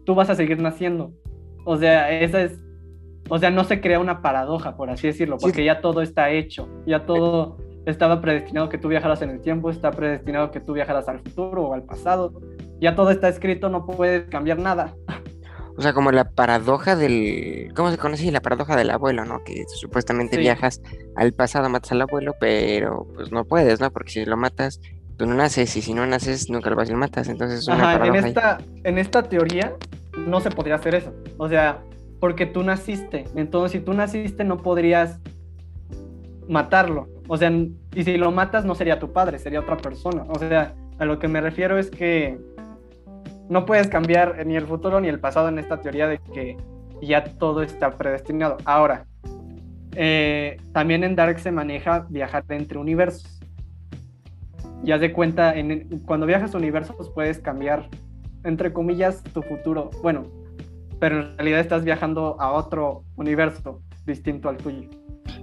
tú 0.07 0.14
vas 0.14 0.31
a 0.31 0.35
seguir 0.35 0.62
naciendo. 0.62 1.12
O 1.66 1.77
sea, 1.77 2.11
esa 2.11 2.42
es 2.42 2.63
o 3.29 3.39
sea, 3.39 3.51
no 3.51 3.65
se 3.65 3.81
crea 3.81 3.99
una 3.99 4.23
paradoja, 4.23 4.77
por 4.77 4.91
así 4.91 5.07
decirlo, 5.07 5.39
porque 5.39 5.65
ya 5.65 5.81
todo 5.81 6.03
está 6.03 6.31
hecho, 6.31 6.69
ya 6.87 7.07
todo 7.07 7.57
estaba 7.87 8.21
predestinado 8.21 8.69
que 8.69 8.79
tú 8.79 8.89
viajaras 8.89 9.23
en 9.23 9.31
el 9.31 9.41
tiempo, 9.41 9.71
está 9.71 9.91
predestinado 9.91 10.51
que 10.51 10.61
tú 10.61 10.73
viajaras 10.73 11.09
al 11.09 11.21
futuro 11.21 11.65
o 11.65 11.75
al 11.75 11.83
pasado, 11.83 12.33
ya 12.81 12.95
todo 12.95 13.11
está 13.11 13.29
escrito, 13.29 13.69
no 13.69 13.87
puedes 13.87 14.29
cambiar 14.29 14.59
nada. 14.59 14.95
O 15.77 15.83
sea, 15.83 15.93
como 15.93 16.13
la 16.13 16.31
paradoja 16.31 16.95
del... 16.95 17.73
¿Cómo 17.75 17.91
se 17.91 17.99
conoce? 17.99 18.31
La 18.31 18.41
paradoja 18.41 18.77
del 18.77 18.91
abuelo, 18.91 19.25
¿no? 19.25 19.43
Que 19.43 19.65
supuestamente 19.67 20.37
viajas 20.37 20.81
al 21.17 21.33
pasado, 21.33 21.69
matas 21.69 21.91
al 21.91 22.03
abuelo, 22.03 22.35
pero 22.39 23.09
pues 23.15 23.33
no 23.33 23.45
puedes, 23.45 23.81
¿no? 23.81 23.91
Porque 23.91 24.11
si 24.13 24.25
lo 24.25 24.37
matas, 24.37 24.81
tú 25.17 25.27
no 25.27 25.35
naces, 25.35 25.77
y 25.77 25.83
si 25.83 25.93
no 25.93 26.07
naces, 26.07 26.49
nunca 26.49 26.71
lo 26.71 26.77
vas 26.77 26.91
y 26.91 26.95
matas. 26.95 27.29
Entonces 27.29 27.61
es 27.61 27.67
una 27.67 27.95
Ajá, 27.95 28.07
en 28.07 28.15
esta, 28.15 28.59
en 28.85 28.99
esta 28.99 29.25
teoría 29.25 29.73
no 30.17 30.41
se 30.41 30.51
podría 30.51 30.77
hacer 30.77 30.95
eso. 30.95 31.13
O 31.39 31.49
sea, 31.49 31.83
porque 32.25 32.47
tú 32.47 32.63
naciste. 32.63 33.27
Entonces, 33.37 33.73
si 33.73 33.81
tú 33.85 33.93
naciste, 33.93 34.45
no 34.45 34.57
podrías 34.57 35.21
matarlo. 36.49 37.07
O 37.29 37.37
sea, 37.37 37.53
y 37.95 38.03
si 38.03 38.17
lo 38.17 38.31
matas, 38.31 38.65
no 38.65 38.75
sería 38.75 38.99
tu 38.99 39.13
padre, 39.13 39.39
sería 39.39 39.61
otra 39.61 39.77
persona. 39.77 40.25
O 40.31 40.39
sea, 40.39 40.75
a 40.99 41.05
lo 41.05 41.19
que 41.19 41.29
me 41.29 41.43
refiero 41.43 41.77
es 41.77 41.91
que 41.91 42.39
no 43.51 43.67
puedes 43.67 43.89
cambiar 43.89 44.47
ni 44.47 44.57
el 44.57 44.65
futuro 44.65 45.03
ni 45.03 45.09
el 45.09 45.21
pasado 45.21 45.51
en 45.51 45.59
esta 45.59 45.83
teoría 45.83 46.09
de 46.09 46.19
que 46.33 46.57
ya 47.03 47.25
todo 47.25 47.63
está 47.63 47.91
predestinado. 47.91 48.57
Ahora, 48.65 49.05
eh, 49.95 50.57
también 50.73 51.05
en 51.05 51.17
Dark 51.17 51.39
se 51.41 51.53
maneja 51.53 52.07
viajar 52.09 52.43
entre 52.49 52.79
universos. 52.79 53.39
Ya 54.83 54.97
de 54.97 55.13
cuenta, 55.13 55.55
en, 55.55 56.01
cuando 56.07 56.25
viajas 56.25 56.55
universos 56.55 57.11
puedes 57.11 57.39
cambiar, 57.41 57.91
entre 58.45 58.73
comillas, 58.73 59.23
tu 59.25 59.43
futuro. 59.43 59.91
Bueno, 60.03 60.44
pero 61.05 61.21
en 61.21 61.37
realidad 61.37 61.61
estás 61.61 61.85
viajando 61.85 62.40
a 62.40 62.53
otro 62.53 63.05
universo 63.17 63.83
distinto 64.07 64.49
al 64.49 64.57
tuyo. 64.57 64.88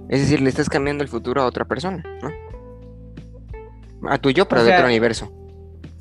Es 0.08 0.22
decir, 0.22 0.40
le 0.40 0.48
estás 0.48 0.68
cambiando 0.68 1.04
el 1.04 1.08
futuro 1.08 1.40
a 1.40 1.46
otra 1.46 1.64
persona, 1.64 2.02
¿no? 2.20 4.10
A 4.10 4.18
tuyo, 4.18 4.48
pero 4.48 4.64
de 4.64 4.74
otro 4.74 4.86
universo. 4.86 5.30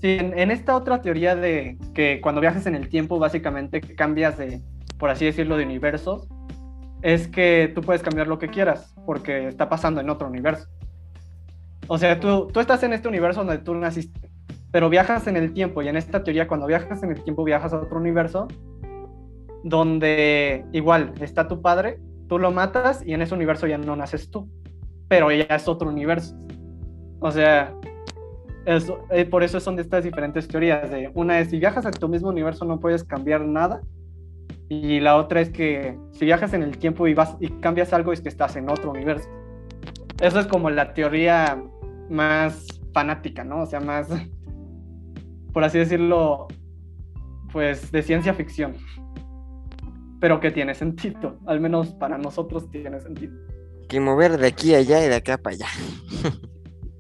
Sí, 0.02 0.18
en, 0.20 0.50
esta 0.50 0.76
otra 0.76 1.04
teoría 1.04 1.36
de 1.36 1.78
que 1.94 2.22
cuando 2.22 2.42
viajas 2.42 2.66
en 2.66 2.74
el 2.74 2.90
tiempo, 2.90 3.20
básicamente 3.20 3.82
cambias 3.82 4.36
de, 4.40 4.64
por 4.98 5.12
así 5.12 5.26
decirlo, 5.26 5.58
de 5.58 5.66
universos, 5.66 6.28
es 7.04 7.28
que 7.28 7.72
tú 7.76 7.82
puedes 7.82 8.02
cambiar 8.02 8.26
lo 8.26 8.40
que 8.40 8.48
quieras, 8.48 8.96
porque 9.06 9.48
está 9.48 9.70
pasando 9.70 10.02
en 10.02 10.10
otro 10.10 10.28
universo. 10.28 10.70
O 11.86 12.00
sea, 12.00 12.20
tú, 12.20 12.48
tú 12.48 12.62
estás 12.62 12.82
en 12.82 12.94
este 12.94 13.08
universo 13.08 13.44
donde 13.44 13.60
tú 13.60 13.76
naciste, 13.76 14.28
pero 14.72 14.90
viajas 14.90 15.28
en 15.28 15.38
el 15.38 15.54
tiempo 15.54 15.84
y 15.84 15.88
en 15.88 15.98
esta 15.98 16.24
teoría 16.24 16.48
cuando 16.48 16.66
viajas 16.66 17.04
en 17.04 17.12
el 17.12 17.24
tiempo 17.24 17.44
viajas 17.44 17.74
a 17.74 17.80
otro 17.80 18.00
universo 18.00 18.48
donde 19.64 20.66
igual 20.72 21.14
está 21.22 21.48
tu 21.48 21.62
padre, 21.62 22.00
tú 22.28 22.40
lo 22.40 22.52
matas 22.52 23.04
y 23.06 23.14
en 23.14 23.22
ese 23.22 23.34
universo 23.34 23.68
ya 23.68 23.78
no 23.78 23.96
naces 23.96 24.30
tú, 24.30 24.50
pero 25.08 25.32
ya 25.32 25.44
es 25.44 25.68
otro 25.68 25.90
universo. 25.90 26.36
O 27.20 27.32
sea, 27.32 27.74
eso, 28.66 29.06
eh, 29.10 29.26
por 29.26 29.44
eso 29.44 29.60
son 29.60 29.76
de 29.76 29.82
estas 29.82 30.04
diferentes 30.04 30.48
teorías. 30.48 30.90
De, 30.90 31.12
una 31.14 31.40
es, 31.40 31.50
si 31.50 31.60
viajas 31.60 31.86
a 31.86 31.92
tu 31.92 32.08
mismo 32.08 32.30
universo 32.30 32.66
no 32.66 32.80
puedes 32.80 33.04
cambiar 33.04 33.42
nada. 33.42 33.82
Y 34.70 35.00
la 35.02 35.18
otra 35.18 35.42
es 35.42 35.50
que 35.50 35.98
si 36.14 36.26
viajas 36.26 36.54
en 36.54 36.64
el 36.64 36.78
tiempo 36.78 37.08
y, 37.08 37.14
vas, 37.14 37.36
y 37.40 37.50
cambias 37.60 37.92
algo 37.92 38.14
es 38.14 38.22
que 38.22 38.30
estás 38.30 38.56
en 38.56 38.70
otro 38.70 38.92
universo. 38.92 39.28
Eso 40.22 40.40
es 40.40 40.48
como 40.48 40.70
la 40.70 40.94
teoría 40.94 41.62
más 42.10 42.68
fanática, 42.94 43.44
¿no? 43.44 43.64
O 43.64 43.66
sea, 43.66 43.80
más, 43.80 44.08
por 45.52 45.64
así 45.64 45.78
decirlo, 45.78 46.48
pues 47.52 47.92
de 47.92 48.02
ciencia 48.02 48.34
ficción. 48.34 48.76
Pero 50.22 50.40
que 50.40 50.52
tiene 50.52 50.74
sentido, 50.74 51.38
al 51.48 51.60
menos 51.60 51.90
para 51.96 52.18
nosotros 52.18 52.72
tiene 52.72 53.02
sentido. 53.02 53.34
Que 53.90 54.00
mover 54.00 54.38
de 54.38 54.48
aquí 54.48 54.74
a 54.74 54.78
allá 54.78 55.06
y 55.06 55.10
de 55.10 55.16
acá 55.16 55.38
para 55.38 55.56
allá. 55.56 55.68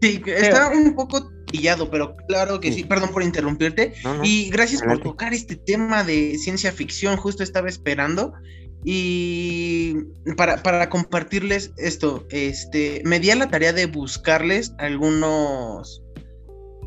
Sí, 0.01 0.19
está 0.25 0.69
un 0.69 0.95
poco 0.95 1.31
pillado, 1.51 1.91
pero 1.91 2.15
claro 2.27 2.59
que 2.59 2.71
sí. 2.71 2.83
Perdón 2.83 3.11
por 3.11 3.21
interrumpirte. 3.21 3.93
Y 4.23 4.49
gracias 4.49 4.81
por 4.81 4.99
tocar 4.99 5.33
este 5.33 5.55
tema 5.55 6.03
de 6.03 6.37
ciencia 6.39 6.71
ficción. 6.71 7.17
Justo 7.17 7.43
estaba 7.43 7.69
esperando. 7.69 8.33
Y 8.83 9.93
para, 10.37 10.63
para, 10.63 10.89
compartirles 10.89 11.71
esto, 11.77 12.25
este, 12.31 13.03
me 13.05 13.19
di 13.19 13.29
a 13.29 13.35
la 13.35 13.47
tarea 13.47 13.73
de 13.73 13.85
buscarles 13.85 14.73
algunos, 14.79 16.01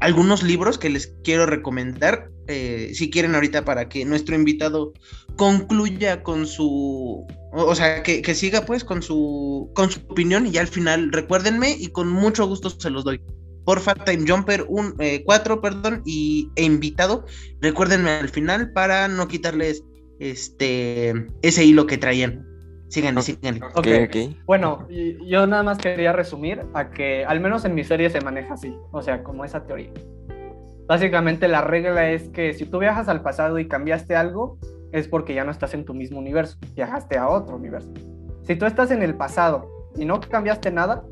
algunos 0.04 0.42
libros 0.42 0.76
que 0.76 0.90
les 0.90 1.14
quiero 1.24 1.46
recomendar. 1.46 2.30
Eh, 2.46 2.90
si 2.92 3.08
quieren 3.08 3.34
ahorita 3.34 3.64
para 3.64 3.88
que 3.88 4.04
nuestro 4.04 4.34
invitado 4.34 4.92
concluya 5.36 6.22
con 6.22 6.46
su 6.46 7.26
o 7.52 7.74
sea 7.74 8.02
que, 8.02 8.22
siga 8.34 8.66
pues 8.66 8.84
con 8.84 9.00
su 9.00 9.70
con 9.74 9.90
su 9.90 10.00
opinión 10.00 10.46
y 10.46 10.50
ya 10.50 10.60
al 10.60 10.68
final 10.68 11.10
recuérdenme 11.10 11.74
y 11.78 11.86
con 11.86 12.12
mucho 12.12 12.46
gusto 12.46 12.68
se 12.68 12.90
los 12.90 13.02
doy 13.04 13.18
porfa 13.64 13.94
Time 13.94 14.30
Jumper 14.30 14.66
4 14.66 14.94
eh, 15.00 15.58
perdón 15.62 16.02
y 16.04 16.50
e 16.56 16.64
invitado 16.64 17.24
recuérdenme 17.62 18.10
al 18.10 18.28
final 18.28 18.72
para 18.72 19.08
no 19.08 19.26
quitarles 19.26 19.82
este 20.18 21.14
ese 21.40 21.64
hilo 21.64 21.86
que 21.86 21.96
traían 21.96 22.46
síganle 22.94 23.22
síganle 23.22 23.61
okay. 23.74 24.40
bueno 24.46 24.87
yo 24.88 25.46
nada 25.46 25.62
más 25.62 25.78
quería 25.78 26.12
resumir 26.12 26.62
a 26.74 26.90
que 26.90 27.24
al 27.24 27.40
menos 27.40 27.64
en 27.64 27.74
mi 27.74 27.85
serie 27.85 28.09
se 28.11 28.20
maneja 28.20 28.54
así 28.54 28.76
o 28.92 29.02
sea 29.02 29.22
como 29.22 29.44
esa 29.44 29.64
teoría 29.66 29.90
Básicamente 30.87 31.48
la 31.48 31.62
regla 31.62 32.11
es 32.11 32.28
que 32.28 32.52
si 32.52 32.66
tú 32.66 32.78
viajas 32.78 33.09
al 33.09 33.22
pasado 33.22 33.59
y 33.59 33.68
cambiaste 33.68 34.16
algo, 34.16 34.59
es 34.92 35.09
porque 35.09 35.35
ya 35.35 35.44
no 35.44 35.50
estás 35.50 35.72
en 35.72 35.85
tu 35.85 35.94
mismo 35.94 36.18
universo, 36.18 36.59
viajaste 36.74 37.16
a 37.16 37.28
otro 37.28 37.57
universo. 37.57 37.90
Si 38.42 38.54
tú 38.57 38.66
estás 38.66 38.90
en 38.90 39.02
el 39.02 39.14
pasado 39.14 39.66
y 39.96 40.04
no 40.04 40.20
cambiaste 40.20 40.70
nada, 40.70 41.02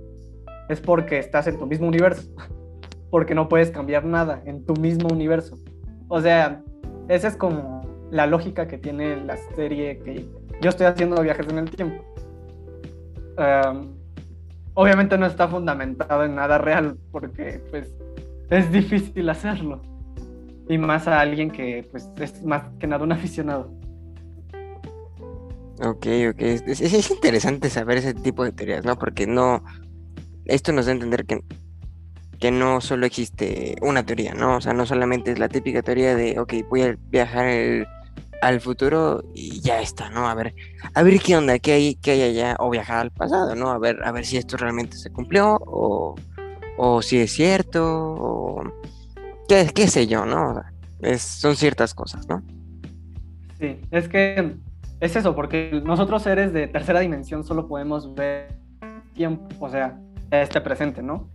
es 0.69 0.81
porque 0.81 1.19
estás 1.19 1.47
en 1.47 1.59
tu 1.59 1.67
mismo 1.67 1.89
universo, 1.89 2.31
porque 3.11 3.35
no 3.35 3.49
puedes 3.49 3.71
cambiar 3.71 4.05
nada 4.05 4.43
en 4.45 4.65
tu 4.67 4.75
mismo 4.75 5.09
universo. 5.11 5.59
O 6.09 6.21
sea, 6.21 6.63
esa 7.09 7.29
es 7.29 7.37
como 7.37 7.81
la 8.11 8.27
lógica 8.27 8.69
que 8.69 8.77
tiene 8.77 9.17
la 9.25 9.39
serie 9.57 10.01
que 10.01 10.29
yo 10.63 10.71
estoy 10.71 10.87
haciendo 10.87 11.21
viajes 11.21 11.47
en 11.49 11.59
el 11.59 11.71
tiempo. 11.71 12.05
obviamente 14.75 15.19
no 15.19 15.27
está 15.27 15.49
fundamentado 15.49 16.25
en 16.25 16.37
nada 16.37 16.59
real, 16.59 16.97
porque 17.11 17.61
pues 17.71 17.93
es 18.49 18.71
difícil 18.71 19.29
hacerlo. 19.29 19.83
Y 20.69 20.79
más 20.79 21.09
a 21.09 21.21
alguien 21.21 21.51
que 21.51 21.87
pues 21.91 22.09
es 22.19 22.43
más 22.45 22.63
que 22.79 22.87
nada 22.87 23.05
un 23.05 23.13
aficionado. 23.13 23.71
Ok, 25.85 26.07
ok. 26.31 26.41
Es, 26.41 27.11
interesante 27.11 27.69
saber 27.69 27.99
ese 27.99 28.15
tipo 28.15 28.45
de 28.45 28.53
teorías, 28.53 28.85
¿no? 28.85 28.97
Porque 28.97 29.27
no. 29.27 29.65
Esto 30.45 30.73
nos 30.73 30.87
da 30.87 30.93
a 30.93 30.95
entender 30.95 31.27
que, 31.27 31.41
que 32.39 32.53
no 32.53 32.81
solo 32.81 33.05
existe 33.07 33.75
una 33.83 34.05
teoría, 34.07 34.35
¿no? 34.35 34.59
O 34.59 34.61
sea, 34.61 34.75
no 34.75 34.87
solamente 34.87 35.33
es 35.33 35.41
la 35.41 35.49
típica 35.49 35.83
teoría 35.83 36.15
de, 36.15 36.39
ok, 36.39 36.55
voy 36.69 36.83
a 36.83 36.97
viajar 37.09 37.47
al 38.43 38.61
futuro 38.61 39.25
y 39.35 39.61
ya 39.61 39.81
está, 39.81 40.11
¿no? 40.11 40.29
A 40.29 40.35
ver, 40.35 40.55
a 40.95 41.03
ver 41.03 41.21
qué 41.21 41.37
onda, 41.37 41.59
qué 41.59 41.73
hay, 41.73 41.95
qué 41.95 42.11
hay 42.11 42.23
allá, 42.23 42.57
o 42.59 42.69
viajar 42.69 42.99
al 42.99 43.11
pasado, 43.11 43.55
¿no? 43.55 43.71
A 43.71 43.79
ver, 43.79 44.05
a 44.05 44.13
ver 44.13 44.27
si 44.27 44.37
esto 44.37 44.57
realmente 44.57 44.97
se 44.99 45.11
cumplió 45.11 45.59
o 45.65 46.15
o 46.77 47.03
si 47.03 47.19
es 47.19 47.33
cierto, 47.33 47.83
o 47.85 48.65
qué, 49.49 49.71
qué 49.75 49.89
sé 49.89 50.07
yo, 50.07 50.27
¿no? 50.27 50.63
Es, 51.01 51.23
son 51.23 51.57
ciertas 51.57 51.95
cosas, 51.95 52.29
¿no? 52.29 52.43
Sí, 53.59 53.81
es 53.91 54.09
que 54.09 54.57
es 55.01 55.17
eso, 55.17 55.35
porque 55.35 55.81
nosotros 55.85 56.23
seres 56.23 56.53
de 56.53 56.67
tercera 56.67 57.01
dimensión 57.01 57.45
solo 57.45 57.69
podemos 57.69 58.15
ver 58.15 58.57
tiempo, 59.15 59.47
o 59.61 59.69
sea, 59.69 59.99
este 60.31 60.61
presente, 60.61 61.03
¿no? 61.03 61.29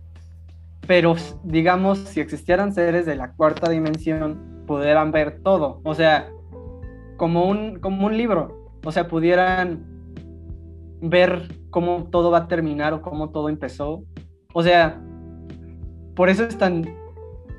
Pero 0.86 1.16
digamos, 1.44 1.98
si 1.98 2.20
existieran 2.20 2.72
seres 2.72 3.06
de 3.06 3.16
la 3.16 3.32
cuarta 3.32 3.70
dimensión, 3.70 4.64
pudieran 4.66 5.12
ver 5.12 5.40
todo, 5.42 5.80
o 5.84 5.94
sea, 5.94 6.28
como 7.18 7.46
un, 7.46 7.80
como 7.80 8.06
un 8.06 8.16
libro, 8.16 8.70
o 8.82 8.92
sea, 8.92 9.08
pudieran 9.08 9.84
ver 11.02 11.48
cómo 11.68 12.08
todo 12.10 12.30
va 12.30 12.38
a 12.38 12.48
terminar 12.48 12.94
o 12.94 13.02
cómo 13.02 13.28
todo 13.30 13.50
empezó. 13.50 14.04
O 14.54 14.62
sea, 14.62 14.98
por 16.14 16.30
eso 16.30 16.44
es 16.44 16.56
tan, 16.56 16.86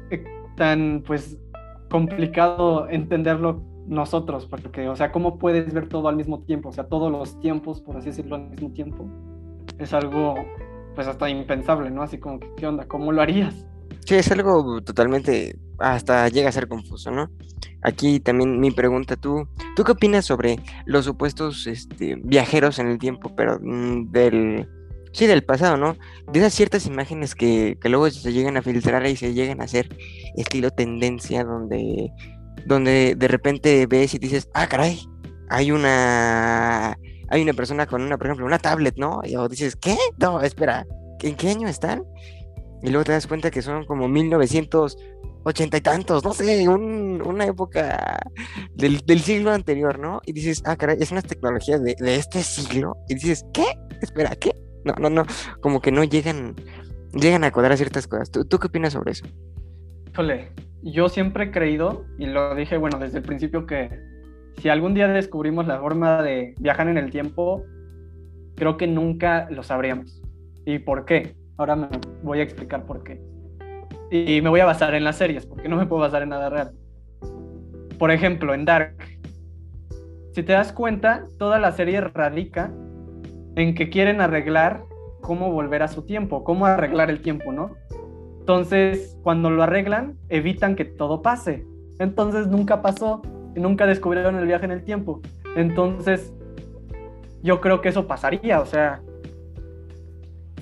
eh, 0.09 0.23
tan 0.55 1.03
pues 1.05 1.37
complicado 1.91 2.89
entenderlo 2.89 3.61
nosotros, 3.85 4.45
porque, 4.45 4.87
o 4.87 4.95
sea, 4.95 5.11
¿cómo 5.11 5.37
puedes 5.37 5.73
ver 5.73 5.89
todo 5.89 6.07
al 6.07 6.15
mismo 6.15 6.39
tiempo? 6.41 6.69
O 6.69 6.71
sea, 6.71 6.85
todos 6.85 7.11
los 7.11 7.39
tiempos, 7.39 7.81
por 7.81 7.97
así 7.97 8.09
decirlo, 8.09 8.37
al 8.37 8.49
mismo 8.49 8.71
tiempo, 8.71 9.09
es 9.77 9.93
algo, 9.93 10.35
pues 10.95 11.07
hasta 11.07 11.29
impensable, 11.29 11.89
¿no? 11.91 12.01
Así 12.01 12.17
como, 12.17 12.39
¿qué 12.55 12.65
onda? 12.65 12.87
¿Cómo 12.87 13.11
lo 13.11 13.21
harías? 13.21 13.65
Sí, 14.05 14.15
es 14.15 14.31
algo 14.31 14.81
totalmente, 14.81 15.57
hasta 15.79 16.29
llega 16.29 16.49
a 16.49 16.51
ser 16.51 16.67
confuso, 16.67 17.11
¿no? 17.11 17.29
Aquí 17.81 18.19
también 18.19 18.59
mi 18.59 18.71
pregunta, 18.71 19.15
¿tú, 19.15 19.47
¿tú 19.75 19.83
qué 19.83 19.93
opinas 19.93 20.25
sobre 20.25 20.59
los 20.85 21.05
supuestos 21.05 21.65
este, 21.67 22.15
viajeros 22.23 22.79
en 22.79 22.87
el 22.87 22.99
tiempo, 22.99 23.33
pero 23.35 23.57
mm, 23.61 24.11
del 24.11 24.67
Sí, 25.11 25.25
del 25.25 25.43
pasado, 25.43 25.75
¿no? 25.77 25.97
De 26.31 26.39
esas 26.39 26.53
ciertas 26.53 26.85
imágenes 26.85 27.33
que, 27.33 27.77
luego 27.83 28.09
se 28.11 28.31
llegan 28.31 28.57
a 28.57 28.61
filtrar 28.61 29.05
y 29.07 29.15
se 29.15 29.33
llegan 29.33 29.59
a 29.61 29.63
hacer 29.63 29.89
estilo 30.35 30.69
tendencia, 30.71 31.43
donde, 31.43 32.11
donde 32.65 33.15
de 33.17 33.27
repente 33.27 33.87
ves 33.87 34.13
y 34.13 34.19
dices, 34.19 34.49
ah, 34.53 34.67
caray, 34.67 34.99
hay 35.49 35.71
una, 35.71 36.97
hay 37.29 37.41
una 37.41 37.53
persona 37.53 37.87
con 37.87 38.03
una, 38.03 38.17
por 38.17 38.27
ejemplo, 38.27 38.45
una 38.45 38.59
tablet, 38.59 38.97
¿no? 38.97 39.21
Y 39.23 39.35
o 39.35 39.47
dices, 39.49 39.75
¿qué? 39.75 39.97
No, 40.19 40.41
espera, 40.41 40.85
¿en 41.21 41.35
qué 41.35 41.49
año 41.49 41.67
están? 41.67 42.03
Y 42.81 42.89
luego 42.89 43.03
te 43.03 43.11
das 43.11 43.27
cuenta 43.27 43.51
que 43.51 43.61
son 43.61 43.85
como 43.85 44.07
1980 44.07 45.77
y 45.77 45.81
tantos, 45.81 46.23
no 46.23 46.33
sé, 46.33 46.67
una 46.67 47.45
época 47.45 48.19
del, 48.73 49.19
siglo 49.19 49.51
anterior, 49.51 49.99
¿no? 49.99 50.21
Y 50.25 50.33
dices, 50.33 50.61
ah, 50.65 50.75
caray, 50.75 50.97
es 50.99 51.11
una 51.11 51.21
tecnología 51.21 51.77
de, 51.77 51.95
este 51.99 52.41
siglo. 52.41 52.95
Y 53.09 53.15
dices, 53.15 53.45
¿qué? 53.53 53.65
Espera, 54.01 54.35
¿qué? 54.35 54.51
No, 54.85 54.93
no, 54.93 55.09
no, 55.09 55.25
como 55.59 55.81
que 55.81 55.91
no 55.91 56.05
llegan, 56.05 56.55
llegan 57.13 57.43
a 57.43 57.51
cuadrar 57.51 57.77
ciertas 57.77 58.07
cosas. 58.07 58.31
¿Tú, 58.31 58.59
qué 58.59 58.67
opinas 58.67 58.93
sobre 58.93 59.11
eso? 59.11 59.25
Híjole, 60.13 60.51
yo 60.81 61.09
siempre 61.09 61.45
he 61.45 61.51
creído, 61.51 62.05
y 62.17 62.27
lo 62.27 62.55
dije, 62.55 62.77
bueno, 62.77 62.97
desde 62.97 63.17
el 63.17 63.23
principio, 63.23 63.65
que 63.65 63.89
si 64.61 64.69
algún 64.69 64.93
día 64.93 65.07
descubrimos 65.09 65.67
la 65.67 65.79
forma 65.79 66.23
de 66.23 66.53
viajar 66.59 66.87
en 66.87 66.97
el 66.97 67.11
tiempo, 67.11 67.63
creo 68.55 68.77
que 68.77 68.87
nunca 68.87 69.49
lo 69.49 69.63
sabríamos. 69.63 70.21
¿Y 70.65 70.79
por 70.79 71.05
qué? 71.05 71.38
Ahora 71.59 71.75
me 71.75 71.89
voy 72.23 72.39
a 72.39 72.43
explicar 72.43 72.85
por 72.85 73.03
qué. 73.03 73.21
Y 74.09 74.41
me 74.41 74.47
voy 74.47 74.61
a 74.61 74.65
basar 74.65 74.95
en 74.95 75.03
las 75.03 75.17
series, 75.17 75.45
porque 75.45 75.67
no 75.67 75.75
me 75.75 75.85
puedo 75.85 76.01
basar 76.01 76.23
en 76.23 76.29
nada 76.29 76.49
real. 76.49 76.71
Por 77.99 78.11
ejemplo, 78.11 78.53
en 78.53 78.63
Dark. 78.63 78.95
Si 80.31 80.41
te 80.41 80.53
das 80.53 80.71
cuenta, 80.71 81.25
toda 81.37 81.59
la 81.59 81.73
serie 81.73 81.99
radica 81.99 82.71
en 83.55 83.75
que 83.75 83.89
quieren 83.89 84.21
arreglar 84.21 84.85
cómo 85.19 85.51
volver 85.51 85.83
a 85.83 85.89
su 85.89 86.03
tiempo, 86.03 86.45
cómo 86.45 86.65
arreglar 86.65 87.09
el 87.09 87.21
tiempo, 87.21 87.51
¿no? 87.51 87.75
Entonces, 88.39 89.17
cuando 89.21 89.49
lo 89.49 89.61
arreglan, 89.61 90.17
evitan 90.29 90.77
que 90.77 90.85
todo 90.85 91.21
pase. 91.21 91.65
Entonces, 91.99 92.47
nunca 92.47 92.81
pasó, 92.81 93.21
nunca 93.53 93.85
descubrieron 93.85 94.37
el 94.37 94.47
viaje 94.47 94.63
en 94.63 94.71
el 94.71 94.85
tiempo. 94.85 95.19
Entonces, 95.57 96.33
yo 97.43 97.59
creo 97.59 97.81
que 97.81 97.89
eso 97.89 98.07
pasaría, 98.07 98.61
o 98.61 98.65
sea, 98.65 99.01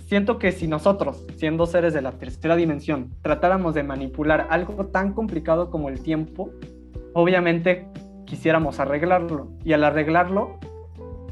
siento 0.08 0.40
que 0.40 0.52
si 0.54 0.68
nosotros, 0.68 1.26
siendo 1.36 1.66
seres 1.66 1.94
de 1.94 2.02
la 2.02 2.14
tercera 2.14 2.56
dimensión, 2.56 3.12
tratáramos 3.22 3.76
de 3.76 3.84
manipular 3.84 4.48
algo 4.50 4.88
tan 4.88 5.14
complicado 5.14 5.70
como 5.70 5.90
el 5.90 6.02
tiempo, 6.02 6.52
obviamente 7.14 7.88
quisiéramos 8.26 8.80
arreglarlo. 8.80 9.52
Y 9.64 9.74
al 9.74 9.84
arreglarlo, 9.84 10.60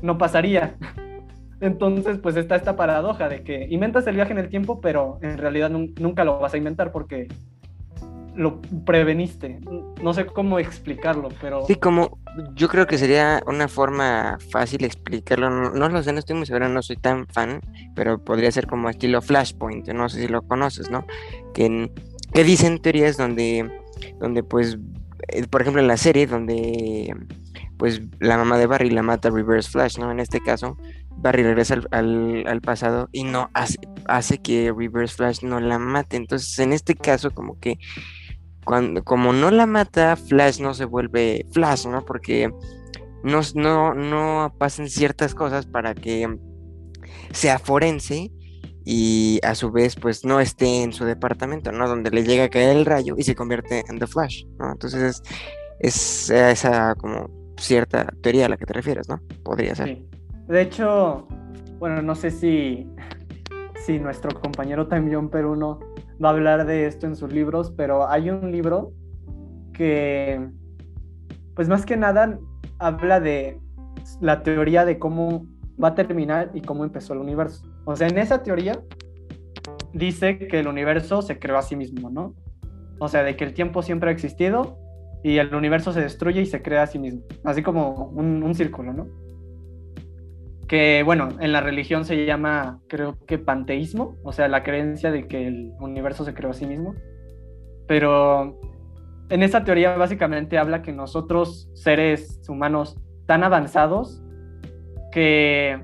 no 0.01 0.17
pasaría. 0.17 0.75
Entonces, 1.61 2.19
pues 2.19 2.35
está 2.35 2.57
esta 2.57 2.75
paradoja 2.75 3.29
de 3.29 3.43
que 3.43 3.65
inventas 3.69 4.05
el 4.07 4.15
viaje 4.15 4.33
en 4.33 4.39
el 4.39 4.49
tiempo, 4.49 4.81
pero 4.81 5.19
en 5.21 5.37
realidad 5.37 5.69
nunca 5.69 6.25
lo 6.25 6.37
vas 6.39 6.53
a 6.53 6.57
inventar 6.57 6.91
porque 6.91 7.29
lo 8.35 8.61
preveniste. 8.85 9.59
No 10.01 10.13
sé 10.13 10.25
cómo 10.25 10.59
explicarlo, 10.59 11.29
pero... 11.41 11.65
Sí, 11.65 11.75
como 11.75 12.19
yo 12.55 12.67
creo 12.67 12.85
que 12.85 12.97
sería 12.97 13.41
una 13.47 13.67
forma 13.67 14.37
fácil 14.51 14.83
explicarlo. 14.83 15.49
No, 15.49 15.69
no 15.71 15.89
lo 15.89 16.03
sé, 16.03 16.11
no 16.11 16.19
estoy 16.19 16.35
muy 16.35 16.45
seguro, 16.45 16.67
no 16.69 16.81
soy 16.81 16.97
tan 16.97 17.27
fan, 17.27 17.61
pero 17.95 18.23
podría 18.23 18.51
ser 18.51 18.67
como 18.67 18.89
estilo 18.89 19.21
Flashpoint, 19.21 19.87
no 19.89 20.09
sé 20.09 20.21
si 20.21 20.27
lo 20.27 20.41
conoces, 20.41 20.89
¿no? 20.91 21.05
Que, 21.53 21.89
que 22.33 22.43
dicen 22.43 22.79
teorías 22.79 23.17
donde, 23.17 23.71
donde 24.19 24.43
pues, 24.43 24.77
eh, 25.29 25.47
por 25.47 25.61
ejemplo 25.61 25.81
en 25.81 25.87
la 25.87 25.97
serie, 25.97 26.27
donde 26.27 27.15
pues 27.77 28.01
la 28.19 28.37
mamá 28.37 28.57
de 28.57 28.67
Barry 28.67 28.89
la 28.89 29.03
mata 29.03 29.29
Reverse 29.29 29.69
Flash, 29.69 29.97
¿no? 29.97 30.11
En 30.11 30.19
este 30.19 30.39
caso, 30.39 30.77
Barry 31.17 31.43
regresa 31.43 31.75
al, 31.75 31.87
al- 31.91 32.43
al 32.47 32.61
pasado 32.61 33.09
y 33.11 33.23
no 33.23 33.49
hace, 33.53 33.77
hace 34.05 34.37
que 34.37 34.73
Reverse 34.75 35.15
Flash 35.15 35.43
no 35.43 35.59
la 35.59 35.77
mate. 35.79 36.15
Entonces, 36.17 36.57
en 36.59 36.71
este 36.73 36.95
caso, 36.95 37.31
como 37.31 37.59
que 37.59 37.77
cuando, 38.65 39.03
como 39.03 39.31
no 39.31 39.51
la 39.51 39.65
mata, 39.65 40.15
Flash 40.15 40.59
no 40.59 40.73
se 40.73 40.85
vuelve 40.85 41.45
Flash, 41.53 41.87
¿no? 41.87 42.03
Porque 42.03 42.51
no, 43.23 43.41
no, 43.53 43.93
no 43.93 44.53
pasan 44.57 44.89
ciertas 44.89 45.33
cosas 45.33 45.65
para 45.65 45.95
que 45.95 46.37
sea 47.31 47.59
forense 47.59 48.31
y 48.83 49.39
a 49.43 49.55
su 49.55 49.71
vez 49.71 49.95
pues 49.95 50.25
no 50.25 50.39
esté 50.39 50.83
en 50.83 50.93
su 50.93 51.05
departamento, 51.05 51.71
¿no? 51.71 51.87
Donde 51.87 52.11
le 52.11 52.23
llega 52.23 52.45
a 52.45 52.49
caer 52.49 52.75
el 52.75 52.85
rayo 52.85 53.15
y 53.17 53.23
se 53.23 53.35
convierte 53.35 53.83
en 53.87 53.99
The 53.99 54.07
Flash, 54.07 54.45
¿no? 54.59 54.71
Entonces 54.71 55.21
es, 55.79 56.29
es 56.29 56.29
esa 56.29 56.95
como 56.95 57.29
cierta 57.57 58.11
teoría 58.21 58.47
a 58.47 58.49
la 58.49 58.57
que 58.57 58.65
te 58.65 58.73
refieres, 58.73 59.07
¿no? 59.07 59.19
Podría 59.43 59.75
ser. 59.75 59.87
Sí. 59.87 60.07
De 60.47 60.61
hecho, 60.61 61.27
bueno, 61.79 62.01
no 62.01 62.15
sé 62.15 62.29
si, 62.29 62.87
si 63.85 63.99
nuestro 63.99 64.39
compañero 64.39 64.87
Jumper 64.89 65.45
1 65.45 65.94
va 66.23 66.29
a 66.29 66.31
hablar 66.31 66.65
de 66.65 66.87
esto 66.87 67.07
en 67.07 67.15
sus 67.15 67.31
libros, 67.31 67.73
pero 67.75 68.07
hay 68.07 68.29
un 68.29 68.51
libro 68.51 68.93
que, 69.73 70.49
pues 71.55 71.67
más 71.67 71.85
que 71.85 71.97
nada, 71.97 72.39
habla 72.79 73.19
de 73.19 73.59
la 74.21 74.43
teoría 74.43 74.85
de 74.85 74.99
cómo 74.99 75.45
va 75.81 75.89
a 75.89 75.95
terminar 75.95 76.51
y 76.53 76.61
cómo 76.61 76.83
empezó 76.83 77.13
el 77.13 77.19
universo. 77.19 77.65
O 77.85 77.95
sea, 77.95 78.07
en 78.07 78.17
esa 78.17 78.43
teoría 78.43 78.81
dice 79.93 80.37
que 80.47 80.59
el 80.59 80.67
universo 80.67 81.21
se 81.21 81.39
creó 81.39 81.57
a 81.57 81.61
sí 81.61 81.75
mismo, 81.75 82.09
¿no? 82.09 82.33
O 82.99 83.07
sea, 83.07 83.23
de 83.23 83.35
que 83.35 83.43
el 83.43 83.53
tiempo 83.53 83.81
siempre 83.81 84.09
ha 84.09 84.13
existido 84.13 84.77
y 85.23 85.37
el 85.37 85.53
universo 85.53 85.91
se 85.91 86.01
destruye 86.01 86.41
y 86.41 86.45
se 86.45 86.61
crea 86.61 86.83
a 86.83 86.87
sí 86.87 86.99
mismo. 86.99 87.21
Así 87.43 87.61
como 87.61 88.05
un, 88.09 88.43
un 88.43 88.55
círculo, 88.55 88.93
¿no? 88.93 89.07
Que, 90.67 91.03
bueno, 91.03 91.29
en 91.39 91.51
la 91.51 91.61
religión 91.61 92.05
se 92.05 92.25
llama, 92.25 92.79
creo 92.87 93.17
que 93.27 93.37
panteísmo, 93.37 94.17
o 94.23 94.31
sea, 94.31 94.47
la 94.47 94.63
creencia 94.63 95.11
de 95.11 95.27
que 95.27 95.47
el 95.47 95.73
universo 95.79 96.25
se 96.25 96.33
creó 96.33 96.51
a 96.51 96.53
sí 96.53 96.65
mismo. 96.65 96.95
Pero 97.87 98.59
en 99.29 99.43
esa 99.43 99.63
teoría 99.63 99.95
básicamente 99.95 100.57
habla 100.57 100.81
que 100.81 100.91
nosotros, 100.91 101.69
seres 101.73 102.41
humanos 102.47 102.97
tan 103.27 103.43
avanzados, 103.43 104.23
que 105.11 105.81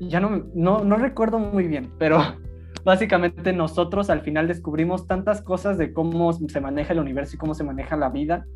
ya 0.00 0.20
no, 0.20 0.46
no, 0.54 0.82
no 0.82 0.96
recuerdo 0.96 1.38
muy 1.38 1.68
bien, 1.68 1.92
pero 1.98 2.18
básicamente 2.84 3.52
nosotros 3.52 4.08
al 4.08 4.22
final 4.22 4.48
descubrimos 4.48 5.06
tantas 5.06 5.42
cosas 5.42 5.76
de 5.76 5.92
cómo 5.92 6.32
se 6.32 6.60
maneja 6.60 6.94
el 6.94 7.00
universo 7.00 7.36
y 7.36 7.38
cómo 7.38 7.54
se 7.54 7.64
maneja 7.64 7.96
la 7.96 8.08
vida 8.08 8.46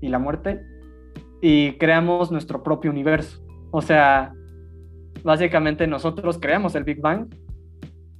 y 0.00 0.08
la 0.08 0.18
muerte 0.18 0.62
y 1.40 1.76
creamos 1.76 2.32
nuestro 2.32 2.62
propio 2.62 2.90
universo. 2.90 3.44
O 3.76 3.82
sea, 3.82 4.32
básicamente 5.24 5.88
nosotros 5.88 6.38
creamos 6.40 6.76
el 6.76 6.84
Big 6.84 7.00
Bang. 7.00 7.26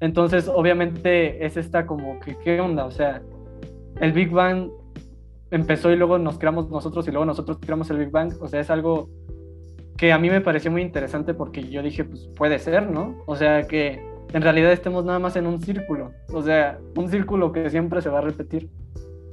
Entonces, 0.00 0.50
obviamente 0.52 1.46
es 1.46 1.56
esta 1.56 1.86
como 1.86 2.18
que, 2.18 2.36
¿qué 2.42 2.60
onda? 2.60 2.84
O 2.86 2.90
sea, 2.90 3.22
el 4.00 4.12
Big 4.12 4.30
Bang 4.30 4.68
empezó 5.52 5.92
y 5.92 5.96
luego 5.96 6.18
nos 6.18 6.40
creamos 6.40 6.68
nosotros 6.70 7.06
y 7.06 7.12
luego 7.12 7.24
nosotros 7.24 7.58
creamos 7.60 7.88
el 7.90 7.98
Big 7.98 8.10
Bang. 8.10 8.32
O 8.40 8.48
sea, 8.48 8.58
es 8.58 8.68
algo 8.68 9.08
que 9.96 10.12
a 10.12 10.18
mí 10.18 10.28
me 10.28 10.40
pareció 10.40 10.72
muy 10.72 10.82
interesante 10.82 11.34
porque 11.34 11.62
yo 11.70 11.84
dije, 11.84 12.02
pues 12.02 12.28
puede 12.36 12.58
ser, 12.58 12.90
¿no? 12.90 13.22
O 13.26 13.36
sea, 13.36 13.62
que 13.68 14.02
en 14.32 14.42
realidad 14.42 14.72
estemos 14.72 15.04
nada 15.04 15.20
más 15.20 15.36
en 15.36 15.46
un 15.46 15.62
círculo. 15.62 16.10
O 16.32 16.42
sea, 16.42 16.80
un 16.96 17.08
círculo 17.08 17.52
que 17.52 17.70
siempre 17.70 18.02
se 18.02 18.08
va 18.08 18.18
a 18.18 18.22
repetir. 18.22 18.68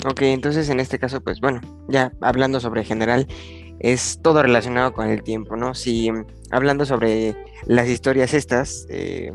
Ok, 0.06 0.22
entonces 0.22 0.70
en 0.70 0.80
este 0.80 1.00
caso, 1.00 1.20
pues 1.22 1.42
bueno, 1.42 1.62
ya 1.88 2.12
hablando 2.22 2.60
sobre 2.60 2.84
general, 2.84 3.26
es 3.80 4.20
todo 4.22 4.44
relacionado 4.44 4.94
con 4.94 5.08
el 5.08 5.24
tiempo, 5.24 5.56
¿no? 5.56 5.74
Si 5.74 6.10
hablando 6.52 6.86
sobre 6.86 7.36
las 7.66 7.88
historias 7.88 8.34
estas, 8.34 8.86
eh, 8.90 9.34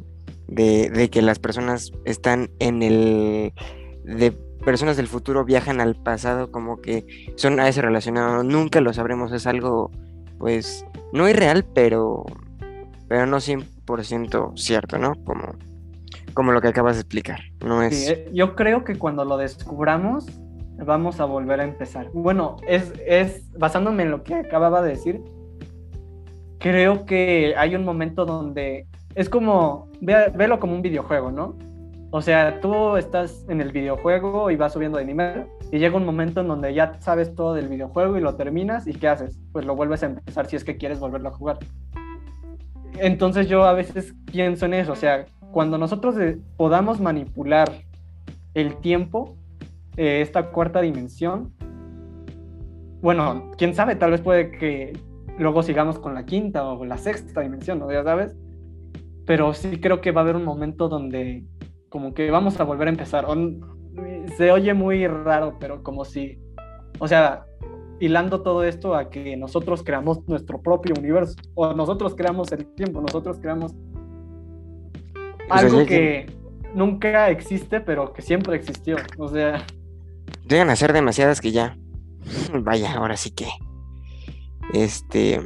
de, 0.48 0.90
de 0.90 1.10
que 1.10 1.22
las 1.22 1.38
personas 1.38 1.92
están 2.04 2.50
en 2.58 2.82
el... 2.82 3.52
de 4.04 4.32
personas 4.64 4.96
del 4.96 5.06
futuro 5.06 5.44
viajan 5.44 5.80
al 5.80 5.94
pasado, 5.94 6.50
como 6.50 6.80
que 6.80 7.32
son 7.36 7.60
a 7.60 7.68
eso 7.68 7.82
relacionado, 7.82 8.42
nunca 8.42 8.80
lo 8.80 8.92
sabremos, 8.92 9.32
es 9.32 9.46
algo, 9.46 9.92
pues, 10.38 10.84
no 11.12 11.28
irreal, 11.28 11.64
pero, 11.72 12.24
pero 13.06 13.26
no 13.26 13.36
100% 13.36 14.56
cierto, 14.56 14.98
¿no? 14.98 15.14
Como, 15.24 15.54
como 16.34 16.50
lo 16.50 16.60
que 16.60 16.68
acabas 16.68 16.96
de 16.96 17.02
explicar, 17.02 17.40
no 17.64 17.82
es... 17.82 17.96
Sí, 17.96 18.12
eh, 18.12 18.30
yo 18.32 18.56
creo 18.56 18.82
que 18.82 18.98
cuando 18.98 19.24
lo 19.24 19.36
descubramos 19.36 20.26
vamos 20.84 21.20
a 21.20 21.24
volver 21.24 21.60
a 21.60 21.64
empezar. 21.64 22.10
Bueno, 22.12 22.56
es, 22.66 22.92
es 23.06 23.50
basándome 23.58 24.04
en 24.04 24.10
lo 24.10 24.22
que 24.22 24.34
acababa 24.34 24.82
de 24.82 24.90
decir, 24.90 25.22
creo 26.58 27.04
que 27.06 27.54
hay 27.56 27.74
un 27.74 27.84
momento 27.84 28.24
donde 28.24 28.86
es 29.14 29.28
como, 29.28 29.88
ve, 30.00 30.32
velo 30.34 30.60
como 30.60 30.74
un 30.74 30.82
videojuego, 30.82 31.30
¿no? 31.30 31.56
O 32.10 32.22
sea, 32.22 32.60
tú 32.60 32.96
estás 32.96 33.44
en 33.48 33.60
el 33.60 33.72
videojuego 33.72 34.50
y 34.50 34.56
vas 34.56 34.72
subiendo 34.72 34.98
de 34.98 35.04
nivel 35.04 35.46
y 35.72 35.78
llega 35.78 35.96
un 35.96 36.06
momento 36.06 36.40
en 36.40 36.48
donde 36.48 36.72
ya 36.72 36.94
sabes 37.00 37.34
todo 37.34 37.54
del 37.54 37.68
videojuego 37.68 38.16
y 38.16 38.20
lo 38.20 38.36
terminas 38.36 38.86
y 38.86 38.94
¿qué 38.94 39.08
haces? 39.08 39.38
Pues 39.52 39.66
lo 39.66 39.74
vuelves 39.74 40.02
a 40.02 40.06
empezar 40.06 40.46
si 40.46 40.56
es 40.56 40.64
que 40.64 40.76
quieres 40.76 41.00
volverlo 41.00 41.28
a 41.28 41.32
jugar. 41.32 41.58
Entonces 42.98 43.48
yo 43.48 43.64
a 43.64 43.72
veces 43.74 44.14
pienso 44.30 44.66
en 44.66 44.74
eso, 44.74 44.92
o 44.92 44.96
sea, 44.96 45.26
cuando 45.50 45.78
nosotros 45.78 46.14
podamos 46.56 47.00
manipular 47.00 47.70
el 48.54 48.76
tiempo, 48.76 49.36
eh, 49.96 50.20
esta 50.20 50.50
cuarta 50.50 50.80
dimensión, 50.80 51.52
bueno, 53.00 53.52
quién 53.56 53.74
sabe, 53.74 53.96
tal 53.96 54.10
vez 54.10 54.20
puede 54.20 54.50
que 54.50 54.92
luego 55.38 55.62
sigamos 55.62 55.98
con 55.98 56.14
la 56.14 56.24
quinta 56.24 56.64
o 56.64 56.84
la 56.84 56.98
sexta 56.98 57.40
dimensión, 57.40 57.78
¿no? 57.78 57.92
Ya 57.92 58.02
sabes. 58.02 58.36
Pero 59.26 59.54
sí 59.54 59.80
creo 59.80 60.00
que 60.00 60.12
va 60.12 60.22
a 60.22 60.24
haber 60.24 60.36
un 60.36 60.44
momento 60.44 60.88
donde 60.88 61.44
como 61.88 62.14
que 62.14 62.30
vamos 62.30 62.58
a 62.58 62.64
volver 62.64 62.88
a 62.88 62.90
empezar. 62.90 63.26
Se 64.36 64.50
oye 64.50 64.74
muy 64.74 65.06
raro, 65.06 65.56
pero 65.58 65.82
como 65.82 66.04
si, 66.04 66.38
o 66.98 67.08
sea, 67.08 67.44
hilando 68.00 68.42
todo 68.42 68.64
esto 68.64 68.94
a 68.94 69.08
que 69.10 69.36
nosotros 69.36 69.82
creamos 69.82 70.26
nuestro 70.28 70.60
propio 70.60 70.94
universo, 70.98 71.36
o 71.54 71.72
nosotros 71.74 72.14
creamos 72.14 72.52
el 72.52 72.66
tiempo, 72.74 73.00
nosotros 73.00 73.38
creamos 73.38 73.74
algo 75.48 75.86
que 75.86 76.26
nunca 76.74 77.30
existe, 77.30 77.80
pero 77.80 78.12
que 78.12 78.22
siempre 78.22 78.56
existió. 78.56 78.96
O 79.18 79.28
sea, 79.28 79.64
Llegan 80.48 80.70
a 80.70 80.76
ser 80.76 80.92
demasiadas 80.92 81.40
que 81.40 81.52
ya. 81.52 81.76
Vaya, 82.52 82.94
ahora 82.94 83.16
sí 83.16 83.30
que. 83.30 83.48
Este. 84.72 85.40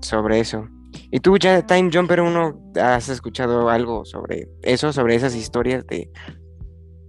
Sobre 0.00 0.40
eso. 0.40 0.68
¿Y 1.10 1.20
tú 1.20 1.36
ya, 1.38 1.64
Time 1.66 1.90
Jumper 1.92 2.20
1, 2.20 2.72
has 2.82 3.08
escuchado 3.08 3.68
algo 3.68 4.04
sobre 4.04 4.48
eso, 4.62 4.92
sobre 4.92 5.14
esas 5.14 5.34
historias 5.34 5.86
de, 5.86 6.10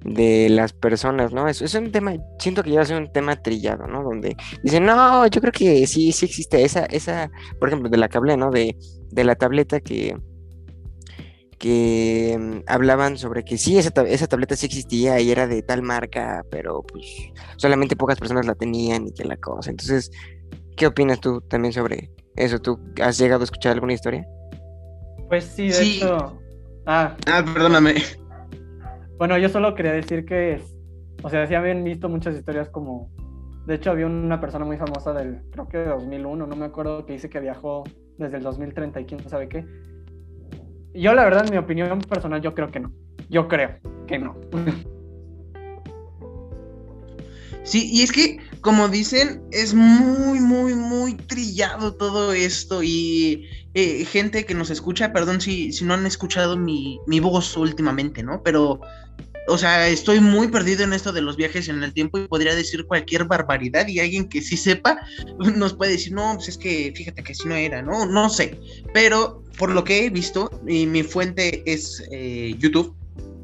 de 0.02 0.50
las 0.50 0.74
personas, 0.74 1.34
¿no? 1.34 1.48
Es, 1.48 1.62
es 1.62 1.74
un 1.76 1.92
tema, 1.92 2.16
siento 2.40 2.64
que 2.64 2.72
ya 2.72 2.86
ser 2.86 2.98
un 3.02 3.12
tema 3.12 3.36
trillado, 3.36 3.88
¿no? 3.88 4.04
Donde 4.04 4.36
dicen, 4.64 4.86
no, 4.86 5.26
yo 5.28 5.42
creo 5.42 5.52
que 5.52 5.88
sí, 5.88 6.12
sí 6.12 6.26
existe 6.26 6.64
esa, 6.64 6.86
esa, 6.86 7.32
por 7.60 7.70
ejemplo, 7.70 7.90
de 7.90 7.98
la 7.98 8.10
hablé, 8.14 8.38
¿no? 8.38 8.52
De, 8.52 8.78
de 9.10 9.24
la 9.24 9.36
tableta 9.36 9.80
que, 9.80 10.16
que 11.58 12.38
mm, 12.40 12.60
hablaban 12.68 13.18
sobre 13.18 13.44
que 13.44 13.58
sí, 13.58 13.78
esa, 13.78 13.92
tab- 13.92 14.08
esa 14.08 14.28
tableta 14.28 14.56
sí 14.56 14.66
existía 14.68 15.20
y 15.20 15.32
era 15.32 15.48
de 15.48 15.62
tal 15.64 15.82
marca, 15.82 16.44
pero 16.52 16.84
pues 16.84 17.06
solamente 17.58 17.96
pocas 17.96 18.20
personas 18.20 18.46
la 18.46 18.56
tenían 18.56 19.08
y 19.08 19.14
que 19.14 19.26
la 19.26 19.38
cosa. 19.38 19.70
Entonces, 19.72 20.12
¿qué 20.76 20.88
opinas 20.88 21.20
tú 21.20 21.42
también 21.42 21.74
sobre 21.74 22.12
eso? 22.36 22.60
¿Tú 22.60 22.80
has 23.02 23.18
llegado 23.18 23.42
a 23.42 23.46
escuchar 23.46 23.74
alguna 23.74 23.94
historia? 23.94 24.26
pues 25.30 25.44
sí, 25.44 25.68
de 25.68 25.74
Sí. 25.74 25.98
hecho. 25.98 26.40
Ah, 26.86 27.18
Ah, 27.26 27.44
perdóname. 27.54 27.96
Bueno, 29.18 29.38
yo 29.38 29.50
solo 29.50 29.76
quería 29.76 29.92
decir 29.92 30.26
que, 30.26 30.54
es- 30.54 30.76
o 31.24 31.30
sea, 31.30 31.46
sí 31.48 31.56
habían 31.56 31.84
visto 31.84 32.08
muchas 32.08 32.36
historias 32.36 32.70
como, 32.70 33.10
de 33.66 33.76
hecho 33.76 33.92
había 33.92 34.06
una 34.06 34.40
persona 34.40 34.64
muy 34.64 34.78
famosa 34.78 35.12
del, 35.14 35.42
creo 35.52 35.68
que 35.68 35.78
de 35.80 35.86
2001, 35.88 36.46
no 36.48 36.56
me 36.56 36.66
acuerdo, 36.66 37.06
que 37.06 37.14
dice 37.14 37.30
que 37.30 37.40
viajó 37.40 37.84
desde 38.18 38.38
el 38.38 38.44
2030 38.44 39.02
y 39.02 39.06
quién 39.06 39.28
sabe 39.28 39.50
qué. 39.50 39.66
Yo 40.98 41.14
la 41.14 41.24
verdad, 41.26 41.46
en 41.46 41.52
mi 41.52 41.58
opinión 41.58 42.00
personal, 42.00 42.42
yo 42.42 42.56
creo 42.56 42.72
que 42.72 42.80
no. 42.80 42.92
Yo 43.30 43.48
creo 43.48 43.78
que 44.08 44.18
no. 44.18 44.36
Sí, 47.64 47.90
y 47.92 48.02
es 48.02 48.14
que, 48.14 48.40
como 48.62 48.88
dicen, 48.88 49.44
es 49.52 49.74
muy, 49.74 50.40
muy, 50.40 50.74
muy 50.74 51.16
trillado 51.16 51.94
todo 51.96 52.32
esto. 52.32 52.82
Y 52.82 53.46
eh, 53.74 54.06
gente 54.06 54.46
que 54.46 54.56
nos 54.56 54.70
escucha, 54.70 55.12
perdón 55.12 55.42
si, 55.42 55.74
si 55.74 55.84
no 55.84 55.94
han 55.94 56.06
escuchado 56.06 56.56
mi, 56.58 57.00
mi 57.06 57.20
voz 57.20 57.58
últimamente, 57.58 58.24
¿no? 58.24 58.42
Pero 58.42 58.80
o 59.48 59.58
sea, 59.58 59.88
estoy 59.88 60.20
muy 60.20 60.50
perdido 60.50 60.84
en 60.84 60.94
esto 60.94 61.12
de 61.12 61.22
los 61.22 61.38
viajes 61.38 61.70
en 61.70 61.82
el 61.84 61.94
tiempo 61.94 62.18
y 62.18 62.28
podría 62.28 62.56
decir 62.56 62.86
cualquier 62.86 63.26
barbaridad 63.26 63.88
y 63.88 64.00
alguien 64.00 64.28
que 64.28 64.42
sí 64.42 64.58
sepa 64.58 65.00
nos 65.56 65.74
puede 65.74 65.94
decir, 65.94 66.14
no, 66.14 66.34
pues 66.36 66.50
es 66.50 66.58
que 66.58 66.94
fíjate 66.96 67.24
que 67.24 67.32
así 67.32 67.48
no 67.48 67.56
era, 67.56 67.82
no, 67.82 68.06
no 68.06 68.30
sé. 68.30 68.60
Pero 68.94 69.44
por 69.58 69.72
lo 69.72 69.84
que 69.84 70.06
he 70.06 70.10
visto, 70.10 70.50
y 70.68 70.86
mi 70.86 71.04
fuente 71.04 71.64
es 71.66 72.04
eh, 72.12 72.56
YouTube, 72.60 72.96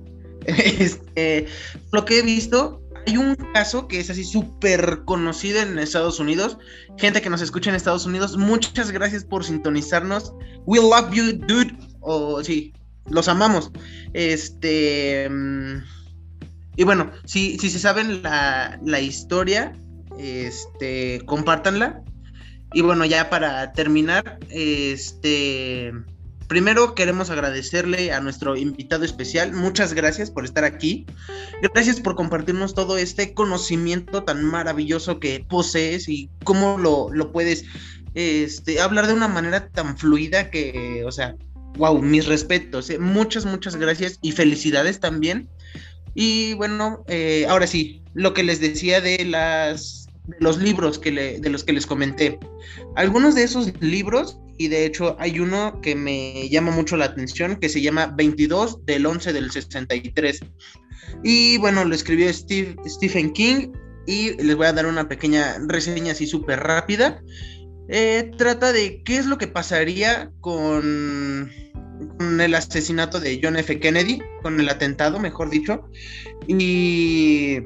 este, 0.45 1.47
lo 1.91 2.05
que 2.05 2.19
he 2.19 2.21
visto, 2.21 2.81
hay 3.07 3.17
un 3.17 3.35
caso 3.53 3.87
que 3.87 3.99
es 3.99 4.09
así 4.09 4.23
súper 4.23 5.03
conocido 5.05 5.61
en 5.61 5.77
Estados 5.79 6.19
Unidos. 6.19 6.57
Gente 6.97 7.21
que 7.21 7.29
nos 7.29 7.41
escucha 7.41 7.69
en 7.69 7.75
Estados 7.75 8.05
Unidos, 8.05 8.37
muchas 8.37 8.91
gracias 8.91 9.25
por 9.25 9.43
sintonizarnos. 9.43 10.33
We 10.65 10.79
love 10.79 11.11
you, 11.13 11.33
dude. 11.33 11.75
O 11.99 12.43
sí, 12.43 12.73
los 13.09 13.27
amamos. 13.27 13.71
Este. 14.13 15.29
mm, 15.29 15.77
Y 16.77 16.83
bueno, 16.83 17.11
si, 17.25 17.57
si 17.59 17.69
se 17.69 17.79
saben 17.79 18.23
la, 18.23 18.79
la 18.83 18.99
historia, 18.99 19.73
este, 20.17 21.21
compártanla. 21.25 22.01
Y 22.73 22.81
bueno, 22.81 23.05
ya 23.05 23.29
para 23.29 23.71
terminar, 23.73 24.39
este. 24.49 25.93
Primero 26.47 26.93
queremos 26.93 27.29
agradecerle 27.29 28.11
a 28.11 28.19
nuestro 28.19 28.55
invitado 28.57 29.05
especial. 29.05 29.53
Muchas 29.53 29.93
gracias 29.93 30.29
por 30.29 30.45
estar 30.45 30.65
aquí. 30.65 31.05
Gracias 31.61 31.99
por 31.99 32.15
compartirnos 32.15 32.75
todo 32.75 32.97
este 32.97 33.33
conocimiento 33.33 34.23
tan 34.23 34.43
maravilloso 34.43 35.19
que 35.19 35.45
posees 35.47 36.09
y 36.09 36.29
cómo 36.43 36.77
lo, 36.77 37.09
lo 37.11 37.31
puedes 37.31 37.65
este, 38.13 38.81
hablar 38.81 39.07
de 39.07 39.13
una 39.13 39.27
manera 39.27 39.69
tan 39.69 39.97
fluida 39.97 40.51
que, 40.51 41.03
o 41.05 41.11
sea, 41.11 41.35
wow, 41.77 42.01
mis 42.01 42.25
respetos. 42.25 42.89
eh. 42.89 42.99
Muchas, 42.99 43.45
muchas 43.45 43.75
gracias 43.75 44.19
y 44.21 44.31
felicidades 44.31 44.99
también. 44.99 45.49
Y 46.15 46.53
bueno, 46.53 47.03
eh, 47.07 47.45
ahora 47.49 47.67
sí, 47.67 48.03
lo 48.13 48.33
que 48.33 48.43
les 48.43 48.59
decía 48.59 49.01
de 49.01 49.25
las 49.25 50.03
de 50.27 50.37
los 50.39 50.57
libros 50.57 50.99
que 50.99 51.11
le, 51.11 51.39
de 51.39 51.49
los 51.49 51.63
que 51.63 51.73
les 51.73 51.85
comenté. 51.85 52.39
Algunos 52.95 53.35
de 53.35 53.43
esos 53.43 53.73
libros, 53.81 54.37
y 54.57 54.67
de 54.69 54.85
hecho 54.85 55.17
hay 55.19 55.39
uno 55.39 55.81
que 55.81 55.95
me 55.95 56.47
llama 56.49 56.71
mucho 56.71 56.95
la 56.95 57.05
atención, 57.05 57.57
que 57.57 57.69
se 57.69 57.81
llama 57.81 58.07
22 58.15 58.85
del 58.85 59.05
11 59.05 59.33
del 59.33 59.51
63. 59.51 60.39
Y 61.23 61.57
bueno, 61.57 61.83
lo 61.83 61.93
escribió 61.93 62.31
Steve, 62.31 62.75
Stephen 62.87 63.33
King 63.33 63.71
y 64.05 64.33
les 64.41 64.55
voy 64.55 64.67
a 64.67 64.73
dar 64.73 64.85
una 64.85 65.07
pequeña 65.07 65.57
reseña 65.67 66.13
así 66.13 66.27
súper 66.27 66.59
rápida. 66.59 67.21
Eh, 67.89 68.31
trata 68.37 68.71
de 68.71 69.03
qué 69.03 69.17
es 69.17 69.25
lo 69.25 69.37
que 69.37 69.47
pasaría 69.47 70.31
con, 70.39 71.51
el 72.39 72.55
asesinato 72.55 73.19
de 73.19 73.39
John 73.41 73.57
F. 73.57 73.79
Kennedy, 73.79 74.21
con 74.41 74.59
el 74.59 74.69
atentado, 74.69 75.19
mejor 75.19 75.49
dicho, 75.49 75.89
y 76.47 77.59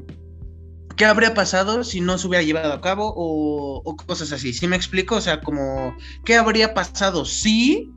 qué 0.95 1.06
habría 1.06 1.34
pasado 1.34 1.84
si 1.84 2.01
no 2.01 2.17
se 2.17 2.27
hubiera 2.27 2.43
llevado 2.43 2.73
a 2.73 2.82
cabo 2.82 3.13
o, 3.15 3.82
o 3.84 3.95
cosas 3.95 4.32
así. 4.32 4.53
¿Sí 4.53 4.67
me 4.67 4.75
explico? 4.75 5.15
O 5.15 5.21
sea, 5.21 5.41
como 5.41 5.95
qué 6.25 6.36
habría 6.36 6.73
pasado 6.73 7.25
si 7.25 7.91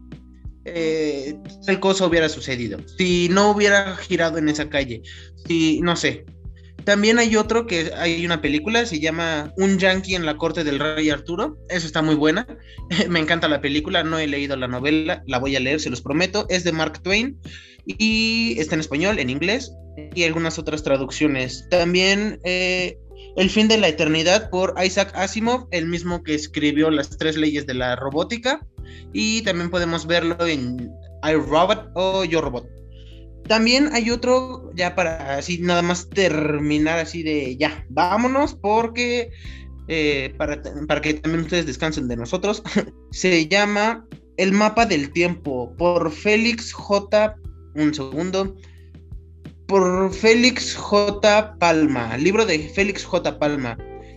eh, 0.64 1.38
tal 1.64 1.80
cosa 1.80 2.06
hubiera 2.06 2.28
sucedido, 2.28 2.78
si 2.98 3.28
no 3.30 3.50
hubiera 3.50 3.96
girado 3.96 4.36
en 4.36 4.48
esa 4.48 4.68
calle, 4.68 5.02
si 5.46 5.80
no 5.80 5.96
sé. 5.96 6.26
También 6.90 7.20
hay 7.20 7.36
otro 7.36 7.68
que 7.68 7.92
hay 7.96 8.26
una 8.26 8.42
película, 8.42 8.84
se 8.84 8.98
llama 8.98 9.52
Un 9.56 9.78
Yankee 9.78 10.16
en 10.16 10.26
la 10.26 10.36
corte 10.36 10.64
del 10.64 10.80
rey 10.80 11.08
Arturo. 11.08 11.56
Eso 11.68 11.86
está 11.86 12.02
muy 12.02 12.16
buena. 12.16 12.48
Me 13.08 13.20
encanta 13.20 13.46
la 13.46 13.60
película, 13.60 14.02
no 14.02 14.18
he 14.18 14.26
leído 14.26 14.56
la 14.56 14.66
novela, 14.66 15.22
la 15.28 15.38
voy 15.38 15.54
a 15.54 15.60
leer, 15.60 15.78
se 15.78 15.88
los 15.88 16.02
prometo. 16.02 16.46
Es 16.48 16.64
de 16.64 16.72
Mark 16.72 17.00
Twain 17.00 17.38
y 17.86 18.56
está 18.58 18.74
en 18.74 18.80
español, 18.80 19.20
en 19.20 19.30
inglés 19.30 19.72
y 20.16 20.24
algunas 20.24 20.58
otras 20.58 20.82
traducciones. 20.82 21.64
También 21.70 22.40
eh, 22.42 22.98
El 23.36 23.50
fin 23.50 23.68
de 23.68 23.78
la 23.78 23.86
eternidad 23.86 24.50
por 24.50 24.74
Isaac 24.84 25.12
Asimov, 25.14 25.68
el 25.70 25.86
mismo 25.86 26.24
que 26.24 26.34
escribió 26.34 26.90
las 26.90 27.16
tres 27.16 27.36
leyes 27.36 27.68
de 27.68 27.74
la 27.74 27.94
robótica. 27.94 28.66
Y 29.12 29.42
también 29.42 29.70
podemos 29.70 30.08
verlo 30.08 30.44
en 30.44 30.90
iRobot 31.22 31.92
o 31.94 32.24
Yo 32.24 32.40
Robot. 32.40 32.79
También 33.48 33.90
hay 33.92 34.10
otro, 34.10 34.70
ya 34.74 34.94
para 34.94 35.36
así 35.36 35.58
nada 35.58 35.82
más 35.82 36.08
terminar 36.08 36.98
así 36.98 37.22
de 37.22 37.56
ya, 37.56 37.84
vámonos, 37.88 38.54
porque 38.54 39.30
eh, 39.88 40.32
para, 40.38 40.62
para 40.86 41.00
que 41.00 41.14
también 41.14 41.44
ustedes 41.44 41.66
descansen 41.66 42.06
de 42.06 42.16
nosotros, 42.16 42.62
se 43.10 43.48
llama 43.48 44.06
El 44.36 44.52
mapa 44.52 44.86
del 44.86 45.10
tiempo 45.10 45.74
por 45.76 46.12
Félix 46.12 46.72
J. 46.72 47.34
Un 47.74 47.92
segundo. 47.92 48.56
Por 49.66 50.12
Félix 50.12 50.76
J. 50.76 51.56
Palma, 51.58 52.16
libro 52.18 52.46
de 52.46 52.68
Félix 52.68 53.04
J. 53.04 53.38
Palma. 53.38 53.76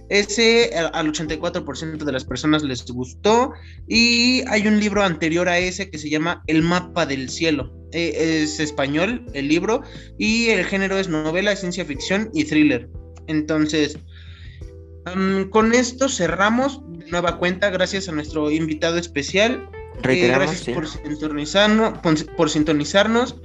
Ese 0.09 0.69
al 0.75 1.11
84% 1.11 2.03
de 2.03 2.11
las 2.11 2.23
personas 2.23 2.61
les 2.61 2.85
gustó. 2.85 3.53
Y 3.87 4.43
hay 4.47 4.67
un 4.67 4.79
libro 4.79 5.01
anterior 5.01 5.49
a 5.49 5.57
ese 5.57 5.89
que 5.89 5.97
se 5.97 6.09
llama 6.09 6.43
El 6.45 6.61
mapa 6.61 7.07
del 7.07 7.29
cielo. 7.29 7.73
Eh, 7.93 8.41
es 8.43 8.59
español 8.59 9.25
el 9.33 9.47
libro 9.47 9.81
y 10.17 10.49
el 10.49 10.65
género 10.65 10.97
es 10.97 11.07
novela, 11.09 11.55
ciencia 11.55 11.85
ficción 11.85 12.29
y 12.33 12.45
thriller. 12.45 12.89
Entonces, 13.27 13.97
um, 15.13 15.49
con 15.49 15.73
esto 15.73 16.09
cerramos 16.09 16.81
de 16.97 17.09
nueva 17.11 17.37
cuenta 17.37 17.69
gracias 17.69 18.09
a 18.09 18.11
nuestro 18.11 18.51
invitado 18.51 18.97
especial. 18.97 19.69
Eh, 20.09 20.27
gracias 20.27 20.61
sí. 20.61 20.73
por, 20.73 20.87
sintonizarnos, 20.87 21.99
por, 21.99 22.35
por 22.35 22.49
sintonizarnos. 22.49 23.37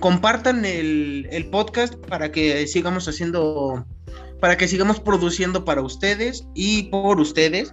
Compartan 0.00 0.64
el, 0.64 1.28
el 1.30 1.50
podcast 1.50 1.94
para 1.94 2.32
que 2.32 2.66
sigamos 2.66 3.08
haciendo, 3.08 3.86
para 4.40 4.56
que 4.56 4.68
sigamos 4.68 5.00
produciendo 5.00 5.64
para 5.64 5.82
ustedes 5.82 6.46
y 6.54 6.84
por 6.84 7.20
ustedes. 7.20 7.72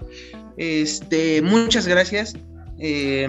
Este, 0.57 1.41
muchas 1.41 1.87
gracias. 1.87 2.35
Eh, 2.85 3.25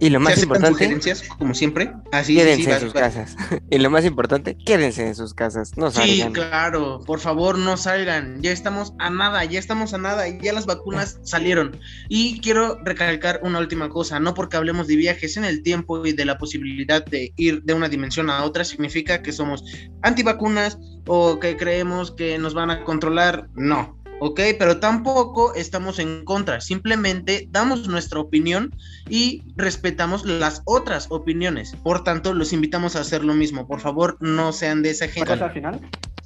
Y 0.00 0.08
lo 0.08 0.18
más 0.18 0.42
importante, 0.42 0.98
como 1.36 1.52
siempre. 1.52 1.92
Así 2.10 2.34
quédense 2.34 2.64
sí, 2.64 2.70
en 2.70 2.80
sus 2.80 2.94
casas. 2.94 3.36
y 3.70 3.76
lo 3.76 3.90
más 3.90 4.06
importante, 4.06 4.56
quédense 4.56 5.06
en 5.06 5.14
sus 5.14 5.34
casas. 5.34 5.76
No 5.76 5.90
Sí, 5.90 6.20
salgan. 6.20 6.32
claro, 6.32 7.00
por 7.04 7.20
favor 7.20 7.58
no 7.58 7.76
salgan, 7.76 8.40
ya 8.40 8.50
estamos 8.50 8.94
a 8.98 9.10
nada, 9.10 9.44
ya 9.44 9.58
estamos 9.58 9.92
a 9.92 9.98
nada, 9.98 10.26
ya 10.26 10.54
las 10.54 10.64
vacunas 10.64 11.20
salieron. 11.22 11.78
Y 12.08 12.40
quiero 12.40 12.78
recalcar 12.82 13.40
una 13.42 13.58
última 13.58 13.90
cosa, 13.90 14.20
no 14.20 14.32
porque 14.32 14.56
hablemos 14.56 14.86
de 14.86 14.96
viajes 14.96 15.36
en 15.36 15.44
el 15.44 15.62
tiempo 15.62 16.06
y 16.06 16.12
de 16.14 16.24
la 16.24 16.38
posibilidad 16.38 17.04
de 17.04 17.34
ir 17.36 17.62
de 17.64 17.74
una 17.74 17.90
dimensión 17.90 18.30
a 18.30 18.42
otra, 18.42 18.64
significa 18.64 19.20
que 19.20 19.32
somos 19.32 19.64
antivacunas 20.00 20.78
o 21.06 21.38
que 21.38 21.58
creemos 21.58 22.10
que 22.12 22.38
nos 22.38 22.54
van 22.54 22.70
a 22.70 22.84
controlar, 22.84 23.48
no. 23.54 23.97
¿Ok? 24.20 24.40
Pero 24.58 24.80
tampoco 24.80 25.54
estamos 25.54 25.98
en 25.98 26.24
contra, 26.24 26.60
simplemente 26.60 27.48
damos 27.50 27.88
nuestra 27.88 28.20
opinión 28.20 28.74
y 29.08 29.44
respetamos 29.56 30.24
las 30.24 30.62
otras 30.64 31.06
opiniones. 31.10 31.76
Por 31.82 32.02
tanto, 32.04 32.34
los 32.34 32.52
invitamos 32.52 32.96
a 32.96 33.00
hacer 33.00 33.24
lo 33.24 33.34
mismo. 33.34 33.66
Por 33.66 33.80
favor, 33.80 34.16
no 34.20 34.52
sean 34.52 34.82
de 34.82 34.90
esa 34.90 35.06
¿Cosa 35.06 35.26
gente. 35.26 35.44
al 35.44 35.52
final? 35.52 35.80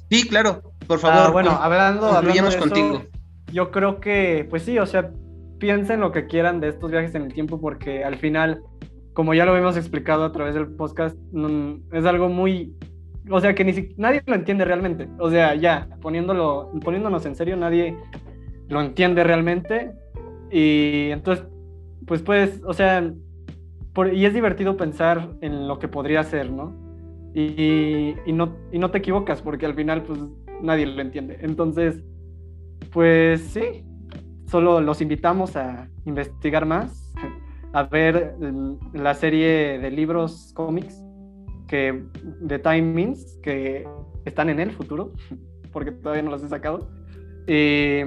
Sí, 0.09 0.27
claro, 0.27 0.61
por 0.87 0.99
favor. 0.99 1.27
Ah, 1.27 1.29
bueno, 1.29 1.51
hablando, 1.51 2.07
hablando 2.07 2.07
de 2.07 2.13
concluyamos 2.13 2.55
eso, 2.55 2.63
contigo. 2.63 3.03
yo 3.51 3.71
creo 3.71 3.99
que, 3.99 4.45
pues 4.49 4.63
sí, 4.63 4.77
o 4.79 4.85
sea, 4.85 5.11
piensen 5.59 6.01
lo 6.01 6.11
que 6.11 6.27
quieran 6.27 6.59
de 6.59 6.69
estos 6.69 6.91
viajes 6.91 7.15
en 7.15 7.23
el 7.23 7.33
tiempo 7.33 7.59
porque 7.59 8.03
al 8.03 8.17
final, 8.17 8.61
como 9.13 9.33
ya 9.33 9.45
lo 9.45 9.55
hemos 9.55 9.77
explicado 9.77 10.23
a 10.25 10.31
través 10.31 10.55
del 10.55 10.67
podcast, 10.67 11.15
es 11.93 12.05
algo 12.05 12.29
muy, 12.29 12.75
o 13.29 13.39
sea, 13.39 13.55
que 13.55 13.63
ni 13.63 13.73
si- 13.73 13.93
nadie 13.97 14.21
lo 14.25 14.35
entiende 14.35 14.65
realmente. 14.65 15.07
O 15.19 15.29
sea, 15.29 15.55
ya, 15.55 15.87
poniéndolo, 16.01 16.71
poniéndonos 16.83 17.25
en 17.25 17.35
serio, 17.35 17.55
nadie 17.57 17.95
lo 18.69 18.81
entiende 18.81 19.23
realmente. 19.23 19.91
Y 20.51 21.09
entonces, 21.11 21.45
pues 22.05 22.21
puedes, 22.21 22.61
o 22.65 22.73
sea, 22.73 23.11
por- 23.93 24.13
y 24.13 24.25
es 24.25 24.33
divertido 24.33 24.75
pensar 24.77 25.29
en 25.41 25.67
lo 25.67 25.79
que 25.79 25.87
podría 25.87 26.23
ser, 26.23 26.51
¿no? 26.51 26.73
Y, 27.33 28.13
y 28.25 28.33
no, 28.33 28.55
y 28.71 28.77
no 28.79 28.91
te 28.91 28.99
equivocas 28.99 29.41
porque 29.41 29.65
al 29.65 29.73
final, 29.73 30.03
pues 30.03 30.19
nadie 30.61 30.85
lo 30.85 31.01
entiende. 31.01 31.39
Entonces, 31.41 32.03
pues 32.91 33.41
sí, 33.41 33.83
solo 34.47 34.81
los 34.81 35.01
invitamos 35.01 35.55
a 35.55 35.89
investigar 36.05 36.65
más, 36.65 37.13
a 37.73 37.83
ver 37.83 38.35
el- 38.41 38.77
la 38.93 39.15
serie 39.15 39.79
de 39.79 39.89
libros 39.89 40.51
cómics 40.53 41.02
que 41.73 42.03
de 42.21 42.81
Means 42.83 43.39
que 43.41 43.87
están 44.25 44.51
en 44.51 44.59
el 44.59 44.69
futuro, 44.73 45.11
porque 45.71 45.91
todavía 45.91 46.21
no 46.21 46.29
los 46.29 46.43
he 46.43 46.47
sacado. 46.47 46.87
Y, 47.47 48.03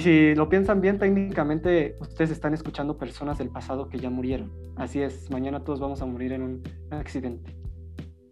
si 0.00 0.34
lo 0.34 0.48
piensan 0.48 0.80
bien, 0.80 0.98
técnicamente 0.98 1.94
ustedes 2.00 2.32
están 2.32 2.52
escuchando 2.52 2.98
personas 2.98 3.38
del 3.38 3.48
pasado 3.48 3.88
que 3.88 4.00
ya 4.00 4.10
murieron. 4.10 4.52
Así 4.74 5.00
es, 5.00 5.30
mañana 5.30 5.62
todos 5.62 5.78
vamos 5.78 6.02
a 6.02 6.06
morir 6.06 6.32
en 6.32 6.42
un 6.42 6.62
accidente. 6.90 7.54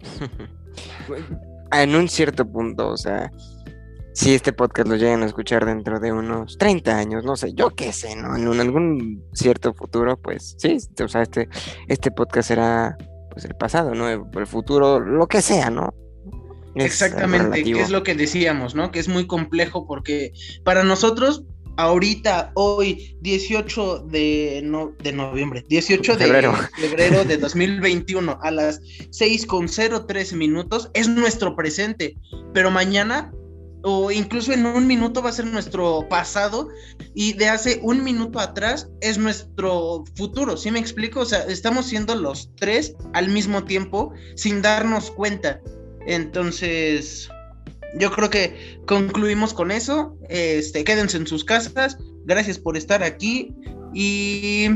en 1.72 1.94
un 1.94 2.08
cierto 2.08 2.44
punto, 2.44 2.88
o 2.88 2.96
sea, 2.96 3.30
si 4.12 4.34
este 4.34 4.52
podcast 4.52 4.88
lo 4.88 4.96
llegan 4.96 5.22
a 5.22 5.26
escuchar 5.26 5.66
dentro 5.66 6.00
de 6.00 6.10
unos 6.10 6.58
30 6.58 6.98
años, 6.98 7.24
no 7.24 7.36
sé, 7.36 7.54
yo 7.54 7.70
qué 7.70 7.92
sé, 7.92 8.16
¿no? 8.16 8.34
En 8.36 8.60
algún 8.60 9.24
cierto 9.34 9.72
futuro, 9.72 10.16
pues 10.16 10.56
sí, 10.58 10.78
o 11.00 11.06
sea, 11.06 11.22
este, 11.22 11.48
este 11.86 12.10
podcast 12.10 12.48
será 12.48 12.98
pues 13.38 13.44
el 13.44 13.54
pasado, 13.56 13.94
¿no? 13.94 14.08
El, 14.08 14.46
futuro, 14.48 14.98
lo 14.98 15.28
que 15.28 15.42
sea, 15.42 15.70
¿no? 15.70 15.94
Es 16.74 16.86
Exactamente, 16.86 17.62
que 17.62 17.80
es 17.80 17.90
lo 17.90 18.02
que 18.02 18.16
decíamos, 18.16 18.74
¿no? 18.74 18.90
Que 18.90 18.98
es 18.98 19.06
muy 19.06 19.28
complejo 19.28 19.86
porque 19.86 20.32
para 20.64 20.82
nosotros, 20.82 21.44
ahorita, 21.76 22.50
hoy, 22.56 23.16
18 23.20 24.06
de, 24.10 24.60
no, 24.64 24.92
de 25.04 25.12
noviembre, 25.12 25.64
18 25.68 26.16
de 26.16 26.24
Febrero. 26.24 26.52
febrero 26.80 27.24
de 27.24 27.36
2021 27.38 28.40
a 28.42 28.50
las 28.50 28.80
6 29.10 29.46
con 29.46 29.68
03 29.68 30.32
minutos, 30.32 30.90
es 30.94 31.08
nuestro 31.08 31.54
presente, 31.54 32.16
pero 32.52 32.72
mañana 32.72 33.32
o 33.82 34.10
incluso 34.10 34.52
en 34.52 34.66
un 34.66 34.86
minuto 34.86 35.22
va 35.22 35.30
a 35.30 35.32
ser 35.32 35.46
nuestro 35.46 36.06
pasado 36.08 36.68
y 37.14 37.34
de 37.34 37.48
hace 37.48 37.80
un 37.82 38.02
minuto 38.02 38.40
atrás 38.40 38.90
es 39.00 39.18
nuestro 39.18 40.04
futuro, 40.16 40.56
¿sí 40.56 40.70
me 40.70 40.78
explico? 40.78 41.20
O 41.20 41.24
sea, 41.24 41.40
estamos 41.44 41.86
siendo 41.86 42.14
los 42.14 42.50
tres 42.56 42.94
al 43.12 43.28
mismo 43.28 43.64
tiempo 43.64 44.12
sin 44.34 44.62
darnos 44.62 45.10
cuenta. 45.10 45.60
Entonces, 46.06 47.30
yo 47.98 48.10
creo 48.10 48.30
que 48.30 48.80
concluimos 48.86 49.54
con 49.54 49.70
eso. 49.70 50.16
Este, 50.28 50.84
quédense 50.84 51.16
en 51.16 51.26
sus 51.26 51.44
casas. 51.44 51.98
Gracias 52.24 52.58
por 52.58 52.76
estar 52.76 53.02
aquí 53.02 53.54
y 53.94 54.68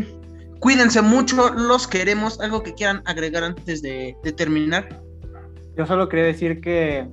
cuídense 0.61 1.03
mucho. 1.03 1.53
Los 1.55 1.87
queremos. 1.87 2.41
Algo 2.41 2.63
que 2.63 2.75
quieran 2.75 3.03
agregar 3.07 3.45
antes 3.45 3.83
de, 3.83 4.17
de 4.23 4.33
terminar. 4.33 5.03
Yo 5.77 5.87
solo 5.87 6.09
quería 6.09 6.27
decir 6.27 6.61
que, 6.61 7.09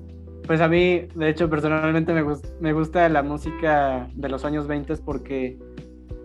pues 0.50 0.62
a 0.62 0.68
mí, 0.68 1.08
de 1.14 1.30
hecho, 1.30 1.48
personalmente 1.48 2.12
me, 2.12 2.24
gus- 2.24 2.42
me 2.60 2.74
gusta 2.74 3.08
la 3.08 3.22
música 3.22 4.10
de 4.16 4.30
los 4.30 4.44
años 4.46 4.66
20 4.66 4.98
porque 4.98 5.60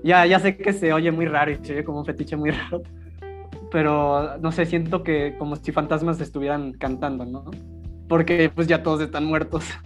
ya, 0.03 0.25
ya 0.25 0.41
sé 0.41 0.57
que 0.57 0.73
se 0.73 0.95
oye 0.95 1.13
muy 1.13 1.27
raro 1.27 1.51
y 1.51 1.57
se 1.63 1.75
oye 1.75 1.85
como 1.85 1.99
un 1.99 2.07
fetiche 2.07 2.35
muy 2.35 2.51
raro, 2.51 2.81
pero 3.71 4.39
no 4.39 4.51
sé, 4.51 4.65
siento 4.65 5.03
que 5.03 5.37
como 5.39 5.57
si 5.57 5.73
fantasmas 5.73 6.23
estuvieran 6.23 6.73
cantando, 6.73 7.27
¿no? 7.27 7.45
Porque 8.09 8.49
pues 8.49 8.67
ya 8.67 8.83
todos 8.83 9.03
están 9.03 9.27
muertos. 9.27 9.67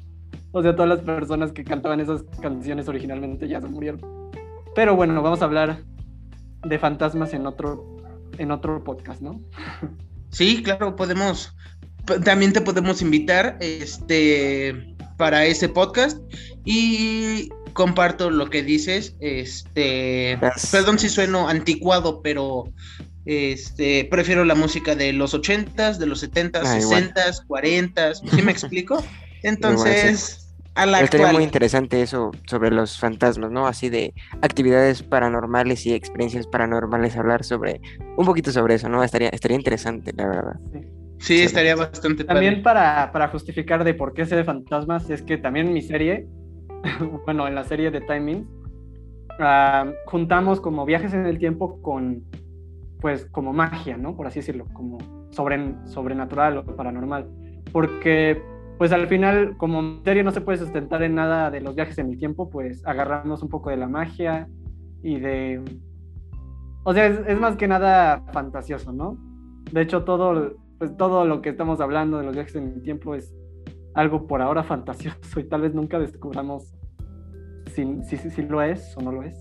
O 0.50 0.62
sea, 0.62 0.74
todas 0.74 0.88
las 0.88 1.00
personas 1.00 1.52
que 1.52 1.62
cantaban 1.62 2.00
esas 2.00 2.22
canciones 2.40 2.88
originalmente 2.88 3.46
ya 3.48 3.60
se 3.60 3.68
murieron. 3.68 4.00
Pero 4.74 4.96
bueno, 4.96 5.20
vamos 5.20 5.42
a 5.42 5.44
hablar 5.44 5.80
de 6.62 6.78
fantasmas 6.78 7.34
en 7.34 7.46
otro, 7.46 7.98
en 8.38 8.50
otro 8.50 8.82
podcast, 8.82 9.20
¿no? 9.20 9.42
Sí, 10.30 10.62
claro, 10.62 10.94
podemos. 10.96 11.54
También 12.24 12.52
te 12.52 12.60
podemos 12.60 13.02
invitar 13.02 13.56
este, 13.60 14.94
para 15.16 15.46
ese 15.46 15.68
podcast. 15.68 16.18
Y 16.64 17.48
comparto 17.72 18.30
lo 18.30 18.50
que 18.50 18.62
dices. 18.62 19.14
Este. 19.20 20.38
Perdón 20.70 20.98
si 20.98 21.08
sueno 21.08 21.48
anticuado, 21.48 22.20
pero. 22.22 22.64
Este, 23.24 24.06
prefiero 24.10 24.46
la 24.46 24.54
música 24.54 24.94
de 24.94 25.12
los 25.12 25.34
80s, 25.34 25.98
de 25.98 26.06
los 26.06 26.22
70s, 26.22 26.62
Ah, 26.64 26.78
igual. 26.80 27.12
60s, 27.14 27.46
40s, 27.46 28.22
¿sí 28.34 28.40
me 28.40 28.50
explico? 28.52 29.04
Entonces, 29.42 30.48
a 30.74 30.86
la 30.86 31.02
Estaría 31.02 31.26
muy 31.26 31.30
actual. 31.32 31.44
interesante 31.44 32.00
eso 32.00 32.30
sobre 32.46 32.70
los 32.70 32.98
fantasmas, 32.98 33.50
¿no? 33.50 33.66
Así 33.66 33.90
de 33.90 34.14
actividades 34.40 35.02
paranormales 35.02 35.84
y 35.84 35.92
experiencias 35.92 36.46
paranormales, 36.46 37.16
hablar 37.16 37.44
sobre 37.44 37.82
un 38.16 38.24
poquito 38.24 38.50
sobre 38.50 38.76
eso, 38.76 38.88
¿no? 38.88 39.04
Estaría, 39.04 39.28
estaría 39.28 39.56
interesante, 39.58 40.12
la 40.16 40.26
verdad. 40.26 40.56
Sí, 40.72 40.78
estaría 41.20 41.74
bastante 41.76 42.24
También 42.24 42.62
padre. 42.62 42.62
para, 42.62 43.12
para 43.12 43.28
justificar 43.28 43.84
de 43.84 43.94
por 43.94 44.14
qué 44.14 44.24
sé 44.24 44.36
de 44.36 44.44
fantasmas, 44.44 45.10
es 45.10 45.22
que 45.22 45.36
también 45.38 45.66
en 45.68 45.72
mi 45.74 45.82
serie, 45.82 46.26
bueno, 47.24 47.46
en 47.48 47.54
la 47.54 47.64
serie 47.64 47.90
de 47.90 48.00
Timing, 48.00 48.46
ah, 49.40 49.90
juntamos 50.06 50.60
como 50.60 50.84
viajes 50.86 51.12
en 51.14 51.26
el 51.26 51.38
tiempo 51.38 51.80
con, 51.82 52.22
pues, 53.00 53.26
como 53.32 53.52
magia, 53.52 53.96
¿no? 53.96 54.16
Por 54.16 54.26
así 54.26 54.38
decirlo, 54.40 54.64
como 54.72 54.98
sobren- 55.32 55.84
sobrenatural 55.86 56.58
o 56.58 56.64
paranormal. 56.64 57.28
Porque, 57.72 58.40
pues, 58.78 58.92
al 58.92 59.08
final, 59.08 59.56
como 59.56 60.00
serie 60.04 60.22
no 60.22 60.30
se 60.30 60.40
puede 60.40 60.58
sustentar 60.58 61.02
en 61.02 61.16
nada 61.16 61.50
de 61.50 61.60
los 61.60 61.74
viajes 61.74 61.98
en 61.98 62.10
el 62.10 62.18
tiempo, 62.18 62.48
pues, 62.48 62.86
agarramos 62.86 63.42
un 63.42 63.48
poco 63.48 63.70
de 63.70 63.76
la 63.76 63.88
magia 63.88 64.48
y 65.02 65.18
de... 65.18 65.62
O 66.84 66.94
sea, 66.94 67.06
es, 67.06 67.20
es 67.26 67.38
más 67.38 67.56
que 67.56 67.68
nada 67.68 68.24
fantasioso, 68.32 68.92
¿no? 68.92 69.18
De 69.72 69.82
hecho, 69.82 70.04
todo, 70.04 70.54
pues, 70.78 70.96
todo 70.96 71.24
lo 71.24 71.42
que 71.42 71.50
estamos 71.50 71.80
hablando 71.80 72.18
de 72.18 72.24
los 72.24 72.34
viajes 72.34 72.54
en 72.56 72.72
el 72.74 72.82
tiempo 72.82 73.14
es 73.14 73.34
algo 73.94 74.26
por 74.26 74.42
ahora 74.42 74.62
fantasioso 74.64 75.40
y 75.40 75.44
tal 75.44 75.62
vez 75.62 75.74
nunca 75.74 75.98
descubramos 75.98 76.72
si, 77.74 78.02
si, 78.08 78.16
si, 78.16 78.30
si 78.30 78.42
lo 78.42 78.62
es 78.62 78.96
o 78.96 79.00
no 79.00 79.12
lo 79.12 79.22
es, 79.22 79.36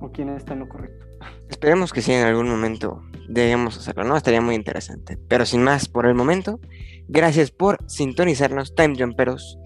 o 0.00 0.10
quién 0.10 0.28
está 0.30 0.52
en 0.54 0.60
lo 0.60 0.68
correcto. 0.68 1.06
Esperemos 1.48 1.92
que 1.92 2.02
sí 2.02 2.12
en 2.12 2.26
algún 2.26 2.48
momento 2.48 3.02
debemos 3.28 3.76
hacerlo, 3.76 4.04
¿no? 4.04 4.16
Estaría 4.16 4.40
muy 4.40 4.54
interesante. 4.54 5.18
Pero 5.28 5.46
sin 5.46 5.62
más 5.62 5.88
por 5.88 6.06
el 6.06 6.14
momento, 6.14 6.60
gracias 7.08 7.50
por 7.50 7.78
sintonizarnos, 7.88 8.74
Time 8.74 8.96
Jumperos. 8.98 9.58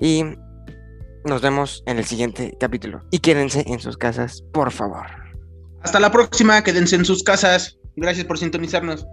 Y 0.00 0.24
nos 1.24 1.42
vemos 1.42 1.82
en 1.86 1.98
el 1.98 2.04
siguiente 2.04 2.56
capítulo. 2.58 3.02
Y 3.10 3.20
quédense 3.20 3.64
en 3.66 3.80
sus 3.80 3.96
casas, 3.96 4.42
por 4.52 4.70
favor. 4.72 5.06
Hasta 5.82 6.00
la 6.00 6.10
próxima, 6.10 6.62
quédense 6.62 6.96
en 6.96 7.04
sus 7.04 7.22
casas. 7.22 7.78
Gracias 7.96 8.26
por 8.26 8.38
sintonizarnos. 8.38 9.06